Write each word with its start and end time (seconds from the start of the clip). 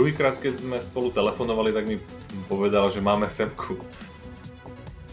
druhýkrát, 0.00 0.40
keď 0.40 0.64
sme 0.64 0.80
spolu 0.80 1.12
telefonovali, 1.12 1.76
tak 1.76 1.84
mi 1.84 2.00
povedala, 2.48 2.88
že 2.88 3.04
máme 3.04 3.28
semku. 3.28 3.76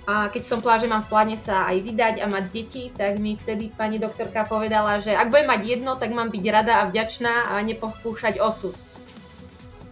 A 0.08 0.32
keď 0.32 0.48
som 0.48 0.64
povedala, 0.64 0.84
že 0.88 0.88
mám 0.88 1.04
v 1.04 1.12
pláne 1.12 1.36
sa 1.36 1.68
aj 1.68 1.84
vydať 1.84 2.16
a 2.24 2.32
mať 2.32 2.46
deti, 2.56 2.88
tak 2.96 3.20
mi 3.20 3.36
vtedy 3.36 3.68
pani 3.68 4.00
doktorka 4.00 4.48
povedala, 4.48 5.04
že 5.04 5.12
ak 5.12 5.28
budem 5.28 5.52
mať 5.52 5.62
jedno, 5.68 6.00
tak 6.00 6.16
mám 6.16 6.32
byť 6.32 6.46
rada 6.48 6.80
a 6.80 6.88
vďačná 6.88 7.52
a 7.52 7.60
nepokúšať 7.60 8.40
osud. 8.40 8.72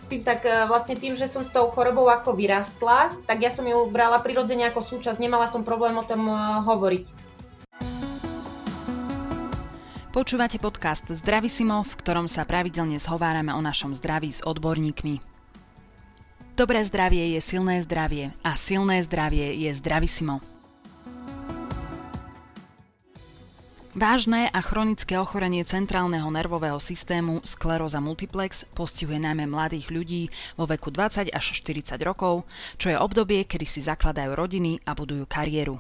Tak 0.08 0.48
e, 0.48 0.72
vlastne 0.72 0.96
tým, 0.96 1.20
že 1.20 1.28
som 1.28 1.44
s 1.44 1.52
tou 1.52 1.68
chorobou 1.68 2.08
ako 2.08 2.32
vyrastla, 2.32 3.12
tak 3.28 3.44
ja 3.44 3.52
som 3.52 3.68
ju 3.68 3.76
brala 3.92 4.24
prirodzene 4.24 4.64
ako 4.72 4.80
súčasť, 4.80 5.20
nemala 5.20 5.52
som 5.52 5.68
problém 5.68 6.00
o 6.00 6.08
tom 6.08 6.24
e, 6.32 6.36
hovoriť. 6.64 7.25
Počúvate 10.16 10.64
podcast 10.64 11.04
Zdravisimo, 11.12 11.84
v 11.84 11.94
ktorom 12.00 12.32
sa 12.32 12.48
pravidelne 12.48 12.96
zhovárame 13.04 13.52
o 13.52 13.60
našom 13.60 13.92
zdraví 13.92 14.32
s 14.32 14.40
odborníkmi. 14.48 15.20
Dobré 16.56 16.80
zdravie 16.88 17.36
je 17.36 17.44
silné 17.44 17.84
zdravie 17.84 18.32
a 18.40 18.56
silné 18.56 19.04
zdravie 19.04 19.52
je 19.68 19.76
zdravisimo. 19.76 20.40
Vážne 23.92 24.48
a 24.56 24.60
chronické 24.64 25.20
ochorenie 25.20 25.68
centrálneho 25.68 26.32
nervového 26.32 26.80
systému 26.80 27.44
skleróza 27.44 28.00
multiplex 28.00 28.64
postihuje 28.72 29.20
najmä 29.20 29.52
mladých 29.52 29.92
ľudí 29.92 30.32
vo 30.56 30.64
veku 30.64 30.96
20 30.96 31.28
až 31.28 31.46
40 31.60 32.00
rokov, 32.08 32.48
čo 32.80 32.88
je 32.88 32.96
obdobie, 32.96 33.44
kedy 33.44 33.68
si 33.68 33.84
zakladajú 33.84 34.32
rodiny 34.32 34.80
a 34.88 34.96
budujú 34.96 35.28
kariéru. 35.28 35.76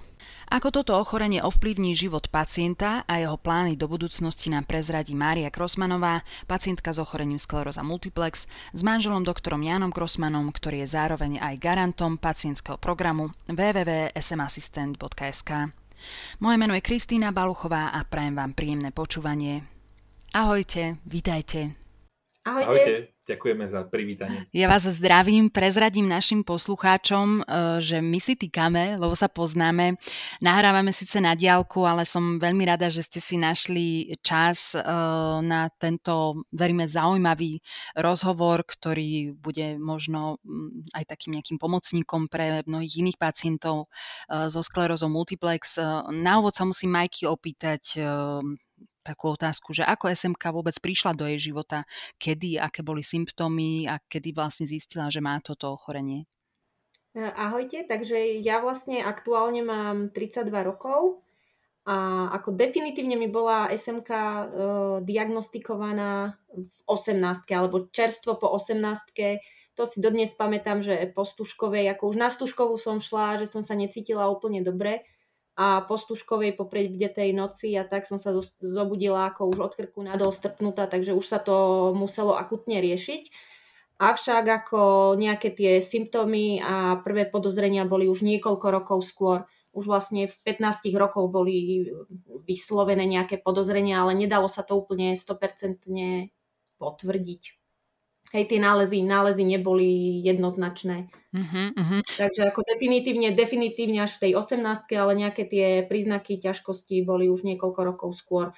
Ako 0.45 0.69
toto 0.69 0.93
ochorenie 0.97 1.41
ovplyvní 1.41 1.97
život 1.97 2.29
pacienta 2.29 3.01
a 3.09 3.17
jeho 3.17 3.37
plány 3.37 3.73
do 3.73 3.89
budúcnosti 3.89 4.53
nám 4.53 4.69
prezradí 4.69 5.17
Mária 5.17 5.49
Krosmanová, 5.49 6.21
pacientka 6.45 6.93
s 6.93 7.01
ochorením 7.01 7.41
skleróza 7.41 7.81
multiplex, 7.81 8.45
s 8.73 8.81
manželom 8.85 9.25
doktorom 9.25 9.65
Jánom 9.65 9.89
Krosmanom, 9.89 10.53
ktorý 10.53 10.85
je 10.85 10.93
zároveň 10.93 11.41
aj 11.41 11.57
garantom 11.57 12.21
pacientského 12.21 12.77
programu 12.77 13.33
www.smassistent.sk. 13.49 15.51
Moje 16.37 16.57
meno 16.61 16.77
je 16.77 16.85
Kristýna 16.85 17.33
Baluchová 17.33 17.89
a 17.89 18.05
prajem 18.05 18.37
vám 18.37 18.53
príjemné 18.53 18.93
počúvanie. 18.93 19.65
Ahojte, 20.35 20.99
vitajte. 21.07 21.84
Ahojte. 22.45 22.69
Ahojte. 22.69 23.15
Ďakujeme 23.25 23.65
za 23.65 23.81
privítanie. 23.89 24.45
Ja 24.53 24.69
vás 24.69 24.85
zdravím, 24.85 25.49
prezradím 25.49 26.05
našim 26.05 26.45
poslucháčom, 26.45 27.41
e, 27.41 27.81
že 27.81 27.97
my 27.97 28.21
si 28.21 28.37
týkame, 28.37 29.01
lebo 29.01 29.17
sa 29.17 29.25
poznáme. 29.25 29.97
Nahrávame 30.45 30.93
síce 30.93 31.17
na 31.17 31.33
diálku, 31.33 31.81
ale 31.89 32.05
som 32.05 32.37
veľmi 32.37 32.69
rada, 32.69 32.85
že 32.85 33.01
ste 33.01 33.17
si 33.17 33.41
našli 33.41 34.13
čas 34.21 34.77
e, 34.77 34.85
na 35.41 35.73
tento, 35.81 36.45
veríme, 36.53 36.85
zaujímavý 36.85 37.65
rozhovor, 37.97 38.61
ktorý 38.61 39.33
bude 39.33 39.81
možno 39.81 40.37
mm, 40.45 40.93
aj 40.93 41.17
takým 41.17 41.41
nejakým 41.41 41.57
pomocníkom 41.57 42.29
pre 42.29 42.61
mnohých 42.69 43.01
iných 43.01 43.17
pacientov 43.17 43.89
e, 44.29 44.53
so 44.53 44.61
sklerózou 44.61 45.09
multiplex. 45.09 45.81
Na 46.13 46.37
úvod 46.37 46.53
sa 46.53 46.61
musím 46.61 46.93
Majky 46.93 47.25
opýtať, 47.25 47.97
takú 49.05 49.37
otázku, 49.37 49.77
že 49.77 49.85
ako 49.85 50.09
SMK 50.09 50.49
vôbec 50.49 50.73
prišla 50.81 51.13
do 51.13 51.29
jej 51.29 51.53
života, 51.53 51.85
kedy, 52.17 52.57
aké 52.57 52.81
boli 52.81 53.05
symptómy 53.05 53.85
a 53.85 54.01
kedy 54.01 54.33
vlastne 54.33 54.65
zistila, 54.65 55.13
že 55.13 55.21
má 55.21 55.37
toto 55.45 55.69
ochorenie. 55.69 56.25
E, 57.13 57.21
ahojte, 57.21 57.85
takže 57.85 58.41
ja 58.41 58.57
vlastne 58.65 59.05
aktuálne 59.05 59.61
mám 59.61 60.09
32 60.09 60.49
rokov 60.65 61.21
a 61.85 62.27
ako 62.33 62.57
definitívne 62.57 63.13
mi 63.13 63.29
bola 63.29 63.69
SMK 63.69 64.09
e, 64.09 64.43
diagnostikovaná 65.05 66.33
v 66.49 66.77
18 66.89 67.45
alebo 67.53 67.85
čerstvo 67.93 68.41
po 68.41 68.49
18 68.49 68.81
to 69.75 69.83
si 69.83 69.99
dodnes 69.99 70.31
pamätám, 70.39 70.79
že 70.79 71.11
po 71.11 71.27
stužkovej, 71.27 71.91
ako 71.91 72.15
už 72.15 72.17
na 72.17 72.31
stužkovú 72.31 72.79
som 72.79 73.03
šla, 73.03 73.43
že 73.43 73.45
som 73.45 73.59
sa 73.59 73.75
necítila 73.75 74.31
úplne 74.31 74.63
dobre, 74.63 75.03
a 75.55 75.87
po 75.87 75.95
stužkovej 75.95 76.51
po 76.59 76.67
tej 76.67 77.31
noci 77.31 77.71
a 77.79 77.87
tak 77.87 78.03
som 78.03 78.19
sa 78.19 78.35
zobudila 78.59 79.31
ako 79.31 79.55
už 79.55 79.57
od 79.63 79.73
krku 79.73 80.03
nadol 80.03 80.35
strpnutá, 80.35 80.87
takže 80.91 81.15
už 81.15 81.23
sa 81.23 81.39
to 81.39 81.91
muselo 81.95 82.35
akutne 82.35 82.83
riešiť. 82.83 83.31
Avšak 83.95 84.43
ako 84.43 84.79
nejaké 85.15 85.55
tie 85.55 85.79
symptómy 85.79 86.59
a 86.59 86.99
prvé 86.99 87.23
podozrenia 87.23 87.87
boli 87.87 88.11
už 88.11 88.27
niekoľko 88.27 88.67
rokov 88.67 88.99
skôr. 89.07 89.47
Už 89.71 89.87
vlastne 89.87 90.27
v 90.27 90.35
15 90.35 90.91
rokov 90.99 91.31
boli 91.31 91.87
vyslovené 92.43 93.07
nejaké 93.07 93.39
podozrenia, 93.39 94.03
ale 94.03 94.11
nedalo 94.19 94.51
sa 94.51 94.67
to 94.67 94.75
úplne 94.75 95.15
100% 95.15 95.87
potvrdiť 96.75 97.64
hej, 98.33 98.45
tie 98.49 98.59
nálezy, 98.61 99.03
nálezy 99.05 99.43
neboli 99.45 100.19
jednoznačné. 100.25 101.11
Uh-huh, 101.35 101.67
uh-huh. 101.75 102.01
Takže 102.15 102.47
ako 102.47 102.63
definitívne, 102.63 103.35
definitívne 103.35 104.01
až 104.01 104.17
v 104.17 104.29
tej 104.29 104.31
18 104.39 104.87
ale 104.95 105.13
nejaké 105.19 105.43
tie 105.45 105.83
príznaky 105.83 106.39
ťažkosti 106.39 107.03
boli 107.03 107.27
už 107.27 107.43
niekoľko 107.43 107.81
rokov 107.83 108.09
skôr. 108.15 108.55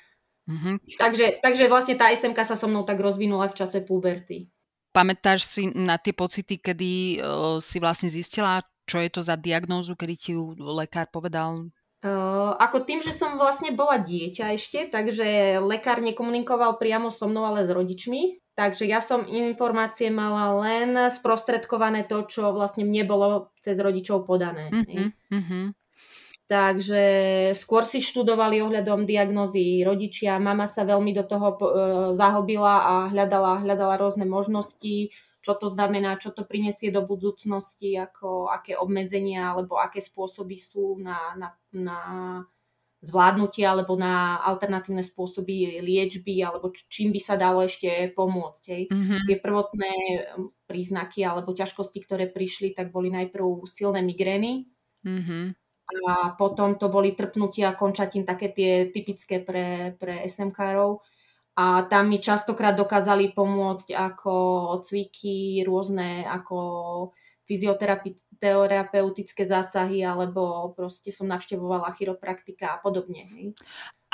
Uh-huh. 0.48 0.80
Takže, 0.96 1.44
takže 1.44 1.68
vlastne 1.68 2.00
tá 2.00 2.14
SMK 2.14 2.40
sa 2.48 2.56
so 2.56 2.70
mnou 2.72 2.88
tak 2.88 3.02
rozvinula 3.02 3.50
v 3.52 3.58
čase 3.58 3.84
puberty. 3.84 4.48
Pamätáš 4.96 5.46
si 5.46 5.70
na 5.74 6.00
tie 6.00 6.16
pocity, 6.16 6.58
kedy 6.58 7.20
uh, 7.20 7.60
si 7.62 7.78
vlastne 7.78 8.08
zistila, 8.10 8.64
čo 8.88 9.04
je 9.04 9.10
to 9.12 9.22
za 9.22 9.36
diagnózu, 9.36 9.94
kedy 9.94 10.16
ti 10.16 10.32
ju 10.34 10.56
lekár 10.58 11.12
povedal? 11.12 11.68
Uh, 11.98 12.54
ako 12.62 12.86
tým, 12.86 13.02
že 13.02 13.10
som 13.10 13.42
vlastne 13.42 13.74
bola 13.74 13.98
dieťa 13.98 14.54
ešte, 14.54 14.86
takže 14.86 15.58
lekár 15.58 15.98
nekomunikoval 15.98 16.78
priamo 16.78 17.10
so 17.10 17.26
mnou, 17.26 17.50
ale 17.50 17.66
s 17.66 17.74
rodičmi. 17.74 18.38
Takže 18.54 18.86
ja 18.90 19.02
som 19.02 19.26
informácie 19.26 20.10
mala 20.14 20.62
len 20.62 20.94
sprostredkované 21.10 22.06
to, 22.10 22.26
čo 22.26 22.54
vlastne 22.54 22.86
mne 22.86 23.06
bolo 23.06 23.28
cez 23.62 23.78
rodičov 23.78 24.26
podané. 24.26 24.70
Mm-hmm, 24.74 25.08
mm-hmm. 25.30 25.66
Takže 26.48 27.04
skôr 27.52 27.84
si 27.84 28.00
študovali 28.00 28.64
ohľadom 28.64 29.04
diagnózy 29.04 29.84
rodičia. 29.84 30.40
Mama 30.40 30.64
sa 30.64 30.88
veľmi 30.88 31.12
do 31.18 31.28
toho 31.28 31.48
uh, 31.54 31.60
zahobila 32.16 32.76
a 32.82 32.94
hľadala, 33.12 33.62
hľadala 33.66 34.00
rôzne 34.00 34.24
možnosti, 34.24 35.12
čo 35.48 35.56
to 35.56 35.72
znamená, 35.72 36.20
čo 36.20 36.36
to 36.36 36.44
prinesie 36.44 36.92
do 36.92 37.08
budúcnosti, 37.08 37.96
ako, 37.96 38.52
aké 38.52 38.76
obmedzenia 38.76 39.56
alebo 39.56 39.80
aké 39.80 40.04
spôsoby 40.04 40.60
sú 40.60 41.00
na, 41.00 41.40
na, 41.40 41.56
na 41.72 42.00
zvládnutie 43.00 43.64
alebo 43.64 43.96
na 43.96 44.44
alternatívne 44.44 45.00
spôsoby 45.00 45.80
liečby 45.80 46.44
alebo 46.44 46.76
čím 46.76 47.16
by 47.16 47.22
sa 47.24 47.40
dalo 47.40 47.64
ešte 47.64 48.12
pomôcť. 48.12 48.64
Hej. 48.68 48.84
Mm-hmm. 48.92 49.20
Tie 49.24 49.38
prvotné 49.40 49.94
um, 50.36 50.52
príznaky 50.68 51.24
alebo 51.24 51.56
ťažkosti, 51.56 52.04
ktoré 52.04 52.28
prišli, 52.28 52.76
tak 52.76 52.92
boli 52.92 53.08
najprv 53.08 53.64
silné 53.64 54.04
migrény 54.04 54.68
mm-hmm. 55.08 55.44
a 56.12 56.36
potom 56.36 56.76
to 56.76 56.92
boli 56.92 57.16
trpnutia 57.16 57.72
končatín, 57.72 58.28
také 58.28 58.52
tie 58.52 58.92
typické 58.92 59.40
pre, 59.40 59.96
pre 59.96 60.28
SMK-rov. 60.28 61.00
A 61.58 61.90
tam 61.90 62.14
mi 62.14 62.22
častokrát 62.22 62.78
dokázali 62.78 63.34
pomôcť 63.34 63.98
ako 63.98 64.34
cviky, 64.86 65.66
rôzne 65.66 66.22
ako 66.30 66.58
fyzioterapeutické 67.50 69.48
zásahy, 69.48 70.06
alebo 70.06 70.76
proste 70.78 71.10
som 71.10 71.26
navštevovala 71.26 71.96
chiropraktika 71.98 72.76
a 72.76 72.78
podobne. 72.78 73.26
Hej. 73.34 73.46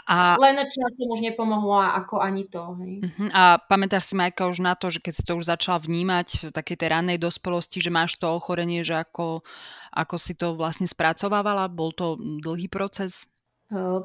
A... 0.07 0.35
Len 0.39 0.55
časom 0.67 1.11
už 1.11 1.23
nepomohlo 1.23 1.79
ako 1.79 2.19
ani 2.23 2.47
to. 2.47 2.63
Hej. 2.79 2.93
Uh-huh. 3.07 3.29
A 3.31 3.59
pamätáš 3.59 4.11
si, 4.11 4.15
Majka, 4.15 4.47
už 4.51 4.63
na 4.63 4.75
to, 4.75 4.91
že 4.91 4.99
keď 5.03 5.13
si 5.15 5.23
to 5.23 5.33
už 5.39 5.47
začala 5.47 5.79
vnímať 5.83 6.47
v 6.47 6.55
takej 6.55 6.77
tej 6.79 6.89
rannej 6.91 7.17
dospelosti, 7.19 7.79
že 7.83 7.91
máš 7.91 8.19
to 8.19 8.27
ochorenie, 8.31 8.83
že 8.83 8.99
ako, 8.99 9.43
ako 9.91 10.15
si 10.15 10.35
to 10.35 10.55
vlastne 10.55 10.87
spracovávala? 10.87 11.71
Bol 11.71 11.95
to 11.95 12.15
dlhý 12.19 12.67
proces? 12.67 13.27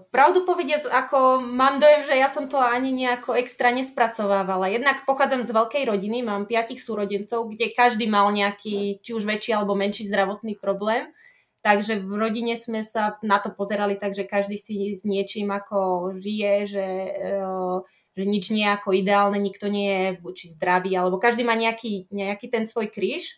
Pravdu 0.09 0.49
povediac, 0.49 0.89
ako 0.89 1.45
mám 1.45 1.77
dojem, 1.77 2.01
že 2.01 2.17
ja 2.17 2.33
som 2.33 2.49
to 2.49 2.57
ani 2.57 2.89
nejako 2.89 3.37
extra 3.37 3.69
nespracovávala. 3.69 4.73
Jednak 4.73 5.05
pochádzam 5.05 5.45
z 5.45 5.53
veľkej 5.53 5.85
rodiny, 5.85 6.25
mám 6.25 6.49
piatich 6.49 6.81
súrodencov, 6.81 7.53
kde 7.53 7.77
každý 7.77 8.09
mal 8.09 8.33
nejaký, 8.33 9.05
či 9.05 9.11
už 9.13 9.29
väčší 9.29 9.53
alebo 9.53 9.77
menší 9.77 10.09
zdravotný 10.09 10.57
problém. 10.57 11.13
Takže 11.61 12.01
v 12.01 12.13
rodine 12.17 12.57
sme 12.57 12.81
sa 12.81 13.21
na 13.21 13.37
to 13.45 13.53
pozerali 13.53 14.01
tak, 14.01 14.17
že 14.17 14.25
každý 14.25 14.57
si 14.57 14.97
s 14.97 15.05
niečím 15.05 15.53
ako 15.53 16.11
žije, 16.17 16.55
že, 16.65 16.89
že 18.17 18.25
nič 18.25 18.49
nie 18.55 18.65
je 18.65 18.73
ako 18.73 18.97
ideálne, 18.97 19.37
nikto 19.37 19.69
nie 19.69 20.17
je 20.17 20.33
či 20.33 20.55
zdravý, 20.55 20.97
alebo 20.97 21.21
každý 21.21 21.45
má 21.45 21.53
nejaký, 21.53 22.09
nejaký 22.09 22.49
ten 22.49 22.65
svoj 22.65 22.89
kríž. 22.89 23.37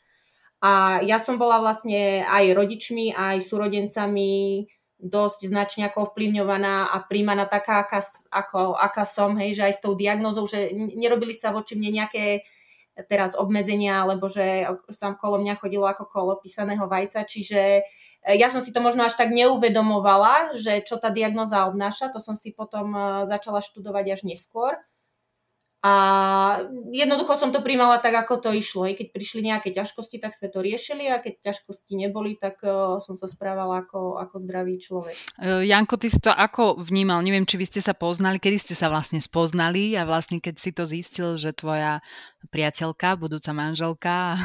A 0.60 1.00
ja 1.02 1.16
som 1.16 1.40
bola 1.40 1.58
vlastne 1.58 2.22
aj 2.28 2.52
rodičmi, 2.52 3.16
aj 3.16 3.40
súrodencami 3.40 4.68
dosť 5.00 5.48
značne 5.48 5.88
ako 5.88 6.12
ovplyvňovaná 6.12 6.92
a 6.92 6.96
príjmaná 7.00 7.48
taká, 7.48 7.88
aká, 7.88 8.04
ako, 8.28 8.76
aká 8.76 9.04
som, 9.08 9.34
hej, 9.40 9.56
že 9.56 9.66
aj 9.66 9.74
s 9.76 9.82
tou 9.82 9.96
diagnózou, 9.96 10.44
že 10.44 10.70
nerobili 10.74 11.32
sa 11.32 11.50
voči 11.50 11.74
mne 11.74 12.04
nejaké 12.04 12.44
teraz 13.08 13.32
obmedzenia, 13.38 14.04
alebo 14.04 14.28
že 14.28 14.68
sam 14.92 15.16
kolo 15.16 15.40
mňa 15.40 15.56
chodilo 15.56 15.88
ako 15.88 16.04
kolo 16.04 16.36
písaného 16.36 16.84
vajca, 16.84 17.24
čiže 17.24 17.80
e, 17.80 17.82
ja 18.36 18.52
som 18.52 18.60
si 18.60 18.76
to 18.76 18.84
možno 18.84 19.06
až 19.06 19.16
tak 19.16 19.32
neuvedomovala, 19.32 20.52
že 20.58 20.84
čo 20.84 21.00
tá 21.00 21.08
diagnoza 21.08 21.64
obnáša, 21.64 22.12
to 22.12 22.20
som 22.20 22.36
si 22.36 22.52
potom 22.52 22.92
e, 22.92 23.00
začala 23.24 23.64
študovať 23.64 24.04
až 24.12 24.20
neskôr. 24.28 24.76
A 25.80 25.94
jednoducho 26.92 27.40
som 27.40 27.56
to 27.56 27.64
príjmala 27.64 27.96
tak, 28.04 28.12
ako 28.12 28.36
to 28.36 28.50
išlo. 28.52 28.84
I 28.84 28.92
keď 28.92 29.16
prišli 29.16 29.40
nejaké 29.48 29.72
ťažkosti, 29.72 30.20
tak 30.20 30.36
sme 30.36 30.52
to 30.52 30.60
riešili 30.60 31.08
a 31.08 31.16
keď 31.24 31.40
ťažkosti 31.40 31.96
neboli, 31.96 32.36
tak 32.36 32.60
uh, 32.60 33.00
som 33.00 33.16
sa 33.16 33.24
správala 33.24 33.88
ako, 33.88 34.20
ako 34.20 34.36
zdravý 34.44 34.76
človek. 34.76 35.16
Uh, 35.40 35.64
Janko, 35.64 35.96
ty 35.96 36.12
si 36.12 36.20
to 36.20 36.28
ako 36.28 36.76
vnímal? 36.84 37.24
Neviem, 37.24 37.48
či 37.48 37.56
vy 37.56 37.64
ste 37.64 37.80
sa 37.80 37.96
poznali, 37.96 38.36
kedy 38.36 38.60
ste 38.60 38.74
sa 38.76 38.92
vlastne 38.92 39.24
spoznali 39.24 39.96
a 39.96 40.04
vlastne 40.04 40.36
keď 40.36 40.54
si 40.60 40.70
to 40.76 40.84
zistil, 40.84 41.40
že 41.40 41.56
tvoja 41.56 42.04
priateľka, 42.52 43.16
budúca 43.16 43.56
manželka 43.56 44.36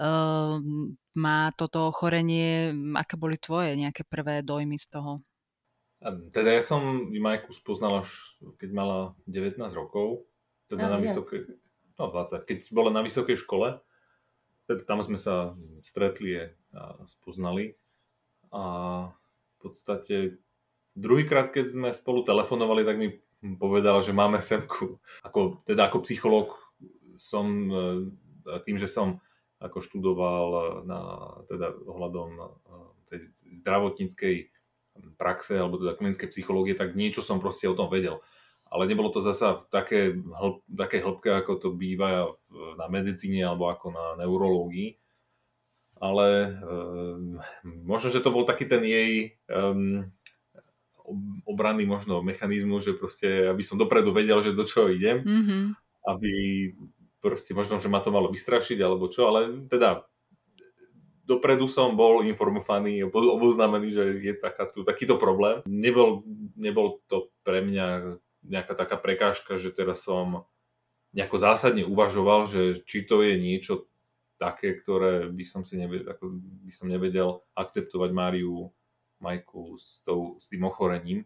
uh, 0.00 0.56
má 1.24 1.52
toto 1.60 1.92
ochorenie, 1.92 2.72
aké 2.96 3.20
boli 3.20 3.36
tvoje 3.36 3.76
nejaké 3.76 4.08
prvé 4.08 4.40
dojmy 4.40 4.80
z 4.80 4.88
toho? 4.88 5.20
Teda 6.32 6.52
ja 6.52 6.60
som 6.60 7.08
Majku 7.08 7.52
spoznal 7.52 8.04
až 8.04 8.12
keď 8.60 8.70
mala 8.76 8.98
19 9.24 9.60
rokov 9.72 10.24
teda 10.70 10.86
na 10.88 10.98
vysokej, 11.00 11.50
no 12.00 12.04
20, 12.10 12.48
keď 12.48 12.58
bola 12.72 12.90
na 12.90 13.04
vysokej 13.04 13.36
škole, 13.36 13.78
teda 14.64 14.82
tam 14.88 15.04
sme 15.04 15.20
sa 15.20 15.52
stretli 15.84 16.56
a 16.72 16.96
spoznali. 17.04 17.76
A 18.48 18.62
v 19.12 19.56
podstate 19.60 20.40
druhýkrát, 20.96 21.52
keď 21.52 21.66
sme 21.68 21.88
spolu 21.92 22.24
telefonovali, 22.24 22.82
tak 22.86 22.96
mi 22.96 23.08
povedala, 23.60 24.00
že 24.00 24.16
máme 24.16 24.40
semku. 24.40 24.96
Ako, 25.20 25.60
teda 25.68 25.92
ako 25.92 26.00
psychológ 26.08 26.56
som 27.20 27.46
e, 27.68 27.74
tým, 28.64 28.80
že 28.80 28.88
som 28.88 29.20
ako 29.60 29.84
študoval 29.84 30.48
na, 30.88 31.00
teda 31.44 31.76
ohľadom 31.84 32.28
e, 32.40 32.44
tej 33.12 33.18
zdravotníckej 33.60 34.48
praxe 35.18 35.58
alebo 35.58 35.76
teda 35.76 35.98
klinickej 35.98 36.30
psychológie, 36.30 36.74
tak 36.78 36.94
niečo 36.94 37.20
som 37.20 37.42
proste 37.42 37.66
o 37.66 37.76
tom 37.76 37.90
vedel 37.90 38.22
ale 38.74 38.90
nebolo 38.90 39.14
to 39.14 39.22
zasa 39.22 39.54
v 39.54 39.62
také, 39.70 40.00
hlb, 40.18 40.66
také 40.74 40.98
hĺbke, 40.98 41.30
ako 41.30 41.52
to 41.62 41.68
býva 41.70 42.34
na 42.74 42.90
medicíne 42.90 43.46
alebo 43.46 43.70
ako 43.70 43.94
na 43.94 44.04
neurológii. 44.18 44.98
Ale 46.02 46.58
um, 46.58 47.38
možno, 47.86 48.10
že 48.10 48.18
to 48.18 48.34
bol 48.34 48.42
taký 48.42 48.66
ten 48.66 48.82
jej 48.82 49.38
um, 49.46 50.10
obranný 51.46 51.86
možno 51.86 52.18
mechanizmus, 52.18 52.82
že 52.82 52.98
proste, 52.98 53.46
aby 53.46 53.62
som 53.62 53.78
dopredu 53.78 54.10
vedel, 54.10 54.42
že 54.42 54.58
do 54.58 54.66
čoho 54.66 54.90
idem, 54.90 55.22
mm-hmm. 55.22 55.62
aby 56.10 56.32
proste 57.22 57.54
možno, 57.54 57.78
že 57.78 57.86
ma 57.86 58.02
to 58.02 58.10
malo 58.10 58.26
vystrašiť 58.26 58.82
alebo 58.82 59.06
čo, 59.06 59.30
ale 59.30 59.70
teda 59.70 60.02
dopredu 61.24 61.64
som 61.70 61.96
bol 61.96 62.20
informovaný, 62.26 63.06
oboznámený, 63.08 63.88
že 63.88 64.04
je 64.20 64.34
taká, 64.36 64.68
takýto 64.68 65.16
problém. 65.16 65.64
Nebol, 65.64 66.26
nebol 66.58 67.00
to 67.08 67.32
pre 67.46 67.64
mňa 67.64 68.18
nejaká 68.44 68.76
taká 68.76 68.96
prekážka, 69.00 69.56
že 69.56 69.72
teraz 69.72 70.04
som 70.04 70.44
nejako 71.16 71.36
zásadne 71.40 71.86
uvažoval, 71.86 72.50
že 72.50 72.82
či 72.84 73.06
to 73.06 73.22
je 73.22 73.38
niečo 73.38 73.88
také, 74.36 74.74
ktoré 74.74 75.30
by 75.30 75.44
som 75.46 75.62
si 75.62 75.78
nevedel, 75.78 76.10
ako 76.10 76.24
by 76.66 76.72
som 76.74 76.86
nevedel 76.90 77.28
akceptovať 77.54 78.10
Máriu 78.10 78.74
Majku 79.22 79.78
s, 79.78 80.02
tou, 80.02 80.36
s 80.36 80.50
tým 80.50 80.66
ochorením. 80.66 81.24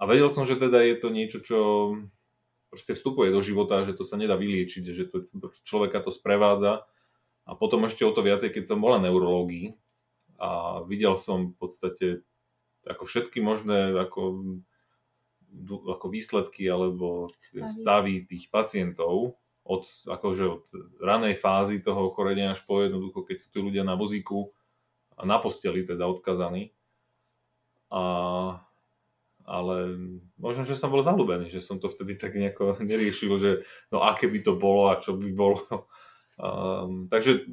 A 0.00 0.08
vedel 0.08 0.32
som, 0.32 0.48
že 0.48 0.56
teda 0.56 0.80
je 0.80 0.96
to 0.96 1.08
niečo, 1.12 1.38
čo 1.44 1.58
proste 2.72 2.96
vstupuje 2.96 3.28
do 3.28 3.44
života, 3.44 3.84
že 3.84 3.92
to 3.92 4.08
sa 4.08 4.16
nedá 4.16 4.40
vyliečiť, 4.40 4.82
že 4.88 5.04
to, 5.10 5.28
človeka 5.66 6.00
to 6.00 6.08
sprevádza. 6.08 6.88
A 7.44 7.52
potom 7.52 7.84
ešte 7.84 8.06
o 8.08 8.14
to 8.14 8.24
viacej, 8.24 8.54
keď 8.54 8.64
som 8.72 8.80
bola 8.80 9.02
neurológii 9.02 9.76
a 10.40 10.80
videl 10.88 11.20
som 11.20 11.52
v 11.52 11.56
podstate 11.60 12.06
ako 12.88 13.04
všetky 13.04 13.44
možné 13.44 13.92
ako 13.92 14.40
ako 15.66 16.06
výsledky 16.10 16.66
alebo 16.70 17.28
stavy, 17.38 17.68
stavy 17.68 18.14
tých 18.26 18.48
pacientov 18.48 19.40
od, 19.66 19.84
akože 20.08 20.44
od 20.46 20.64
ranej 20.98 21.36
fázy 21.38 21.78
toho 21.78 22.10
ochorenia 22.10 22.54
až 22.54 22.64
po 22.66 22.82
jednoducho, 22.82 23.22
keď 23.22 23.36
sú 23.38 23.48
tí 23.54 23.58
ľudia 23.62 23.86
na 23.86 23.94
vozíku 23.94 24.50
a 25.14 25.22
na 25.28 25.36
posteli 25.38 25.84
teda 25.84 26.08
odkazaní. 26.08 26.72
A, 27.90 28.02
ale 29.44 29.76
možno, 30.38 30.62
že 30.66 30.78
som 30.78 30.90
bol 30.90 31.02
zalúbený, 31.02 31.50
že 31.50 31.62
som 31.62 31.78
to 31.78 31.90
vtedy 31.90 32.16
tak 32.16 32.34
nejako 32.34 32.78
neriešil, 32.90 33.32
že 33.36 33.50
no 33.94 34.02
aké 34.02 34.26
by 34.26 34.40
to 34.42 34.56
bolo 34.56 34.90
a 34.90 34.98
čo 34.98 35.14
by 35.14 35.30
bolo. 35.30 35.60
Um, 36.40 37.04
takže 37.12 37.44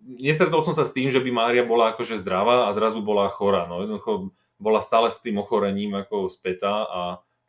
nestretol 0.00 0.64
som 0.64 0.72
sa 0.72 0.88
s 0.88 0.96
tým, 0.96 1.12
že 1.12 1.20
by 1.20 1.28
Mária 1.28 1.60
bola 1.60 1.92
akože 1.92 2.16
zdravá 2.16 2.64
a 2.64 2.72
zrazu 2.72 3.04
bola 3.04 3.28
chorá. 3.28 3.68
No 3.68 3.84
jednoducho 3.84 4.32
bola 4.62 4.78
stále 4.78 5.10
s 5.10 5.18
tým 5.18 5.42
ochorením 5.42 5.98
ako 5.98 6.30
spätá 6.30 6.86
a 6.86 7.00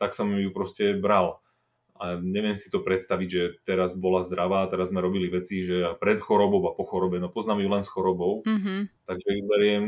tak 0.02 0.18
som 0.18 0.34
ju 0.34 0.50
proste 0.50 0.98
bral. 0.98 1.40
A 1.94 2.18
neviem 2.18 2.58
si 2.58 2.74
to 2.74 2.82
predstaviť, 2.82 3.28
že 3.30 3.44
teraz 3.64 3.94
bola 3.94 4.26
zdravá, 4.26 4.66
teraz 4.68 4.90
sme 4.90 5.00
robili 5.00 5.30
veci, 5.30 5.62
že 5.62 5.94
pred 6.02 6.18
chorobou 6.18 6.66
a 6.66 6.74
po 6.74 6.84
chorobe, 6.90 7.22
no 7.22 7.30
poznám 7.30 7.62
ju 7.64 7.70
len 7.70 7.84
s 7.86 7.94
chorobou, 7.94 8.42
mm-hmm. 8.44 8.80
takže 9.06 9.28
ju 9.30 9.44
beriem 9.46 9.86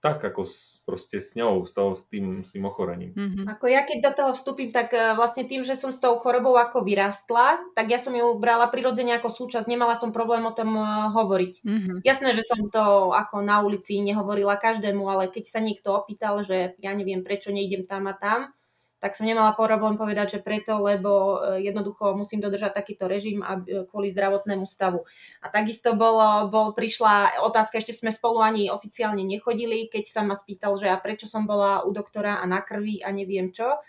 tak, 0.00 0.24
ako 0.24 0.48
s, 0.48 0.80
proste 0.88 1.20
s 1.20 1.36
ňou, 1.36 1.68
s, 1.68 1.76
toho, 1.76 1.92
s, 1.92 2.08
tým, 2.08 2.40
s 2.40 2.56
tým 2.56 2.64
ochorením. 2.64 3.12
Mm-hmm. 3.12 3.44
Ako 3.52 3.68
ja 3.68 3.84
keď 3.84 3.98
do 4.00 4.12
toho 4.16 4.30
vstúpim, 4.32 4.72
tak 4.72 4.96
uh, 4.96 5.12
vlastne 5.12 5.44
tým, 5.44 5.60
že 5.60 5.76
som 5.76 5.92
s 5.92 6.00
tou 6.00 6.16
chorobou 6.16 6.56
ako 6.56 6.80
vyrastla, 6.80 7.60
tak 7.76 7.92
ja 7.92 8.00
som 8.00 8.16
ju 8.16 8.32
brala 8.40 8.72
prirodzene 8.72 9.12
ako 9.20 9.28
súčasť, 9.28 9.68
nemala 9.68 9.92
som 9.92 10.08
problém 10.10 10.40
o 10.48 10.56
tom 10.56 10.72
uh, 10.80 11.12
hovoriť. 11.12 11.54
Mm-hmm. 11.60 11.96
Jasné, 12.00 12.32
že 12.32 12.48
som 12.48 12.64
to 12.72 13.12
ako 13.12 13.44
na 13.44 13.60
ulici 13.60 14.00
nehovorila 14.00 14.56
každému, 14.56 15.04
ale 15.04 15.28
keď 15.28 15.44
sa 15.46 15.60
niekto 15.60 15.92
opýtal, 15.92 16.40
že 16.40 16.74
ja 16.80 16.96
neviem, 16.96 17.20
prečo 17.20 17.52
nejdem 17.52 17.84
tam 17.84 18.08
a 18.08 18.16
tam, 18.16 18.56
tak 19.00 19.16
som 19.16 19.24
nemala 19.24 19.56
problém 19.56 19.96
povedať, 19.96 20.36
že 20.36 20.44
preto, 20.44 20.76
lebo 20.76 21.40
e, 21.40 21.64
jednoducho 21.64 22.12
musím 22.12 22.44
dodržať 22.44 22.76
takýto 22.76 23.08
režim 23.08 23.40
a 23.40 23.56
e, 23.56 23.88
kvôli 23.88 24.12
zdravotnému 24.12 24.68
stavu. 24.68 25.08
A 25.40 25.48
takisto 25.48 25.96
bolo, 25.96 26.52
bol, 26.52 26.76
prišla 26.76 27.40
otázka, 27.40 27.80
ešte 27.80 27.96
sme 27.96 28.12
spolu 28.12 28.44
ani 28.44 28.68
oficiálne 28.68 29.24
nechodili, 29.24 29.88
keď 29.88 30.04
sa 30.04 30.20
ma 30.20 30.36
spýtal, 30.36 30.76
že 30.76 30.92
a 30.92 31.00
prečo 31.00 31.24
som 31.24 31.48
bola 31.48 31.80
u 31.88 31.96
doktora 31.96 32.38
a 32.38 32.44
na 32.44 32.60
krvi 32.60 33.00
a 33.00 33.08
neviem 33.08 33.48
čo, 33.48 33.80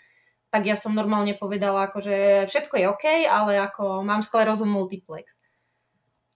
tak 0.48 0.64
ja 0.64 0.80
som 0.80 0.96
normálne 0.96 1.36
povedala, 1.36 1.92
ako, 1.92 1.98
že 2.00 2.16
všetko 2.48 2.74
je 2.80 2.84
OK, 2.88 3.04
ale 3.28 3.60
ako 3.60 4.00
mám 4.00 4.24
sklerózu 4.24 4.64
multiplex. 4.64 5.44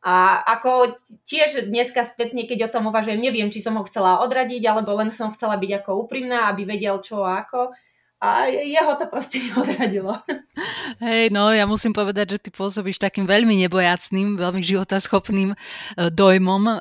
A 0.04 0.38
ako 0.44 1.00
tiež 1.24 1.66
dneska 1.72 2.04
spätne, 2.04 2.44
keď 2.44 2.68
o 2.68 2.72
tom 2.72 2.92
uvažujem, 2.92 3.18
neviem, 3.18 3.48
či 3.48 3.64
som 3.64 3.74
ho 3.80 3.84
chcela 3.88 4.20
odradiť, 4.20 4.62
alebo 4.68 4.92
len 5.00 5.08
som 5.08 5.32
chcela 5.32 5.56
byť 5.56 5.82
ako 5.82 5.90
úprimná, 6.06 6.52
aby 6.52 6.68
vedel 6.68 7.00
čo 7.00 7.24
a 7.24 7.40
ako 7.40 7.72
a 8.16 8.48
jeho 8.48 8.96
to 8.96 9.04
proste 9.12 9.36
neodradilo. 9.44 10.16
Hej, 11.04 11.28
no 11.36 11.52
ja 11.52 11.68
musím 11.68 11.92
povedať, 11.92 12.36
že 12.36 12.48
ty 12.48 12.48
pôsobíš 12.48 12.96
takým 12.96 13.28
veľmi 13.28 13.60
nebojacným, 13.68 14.40
veľmi 14.40 14.64
životaschopným 14.64 15.52
e, 15.52 15.56
dojmom, 16.08 16.62
e, 16.64 16.76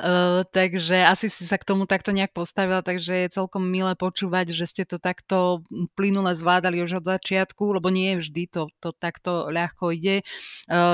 takže 0.47 1.03
asi 1.03 1.27
si 1.27 1.43
sa 1.43 1.59
k 1.59 1.67
tomu 1.67 1.83
takto 1.83 2.15
nejak 2.15 2.31
postavila, 2.31 2.79
takže 2.79 3.27
je 3.27 3.35
celkom 3.35 3.67
milé 3.67 3.99
počúvať, 3.99 4.55
že 4.55 4.65
ste 4.65 4.83
to 4.87 4.95
takto 4.95 5.59
plynule 5.99 6.31
zvládali 6.31 6.79
už 6.79 7.03
od 7.03 7.05
začiatku, 7.11 7.75
lebo 7.75 7.91
nie 7.91 8.15
vždy 8.15 8.47
to, 8.47 8.71
to 8.79 8.95
takto 8.95 9.51
ľahko 9.51 9.91
ide. 9.91 10.23
E, 10.23 10.23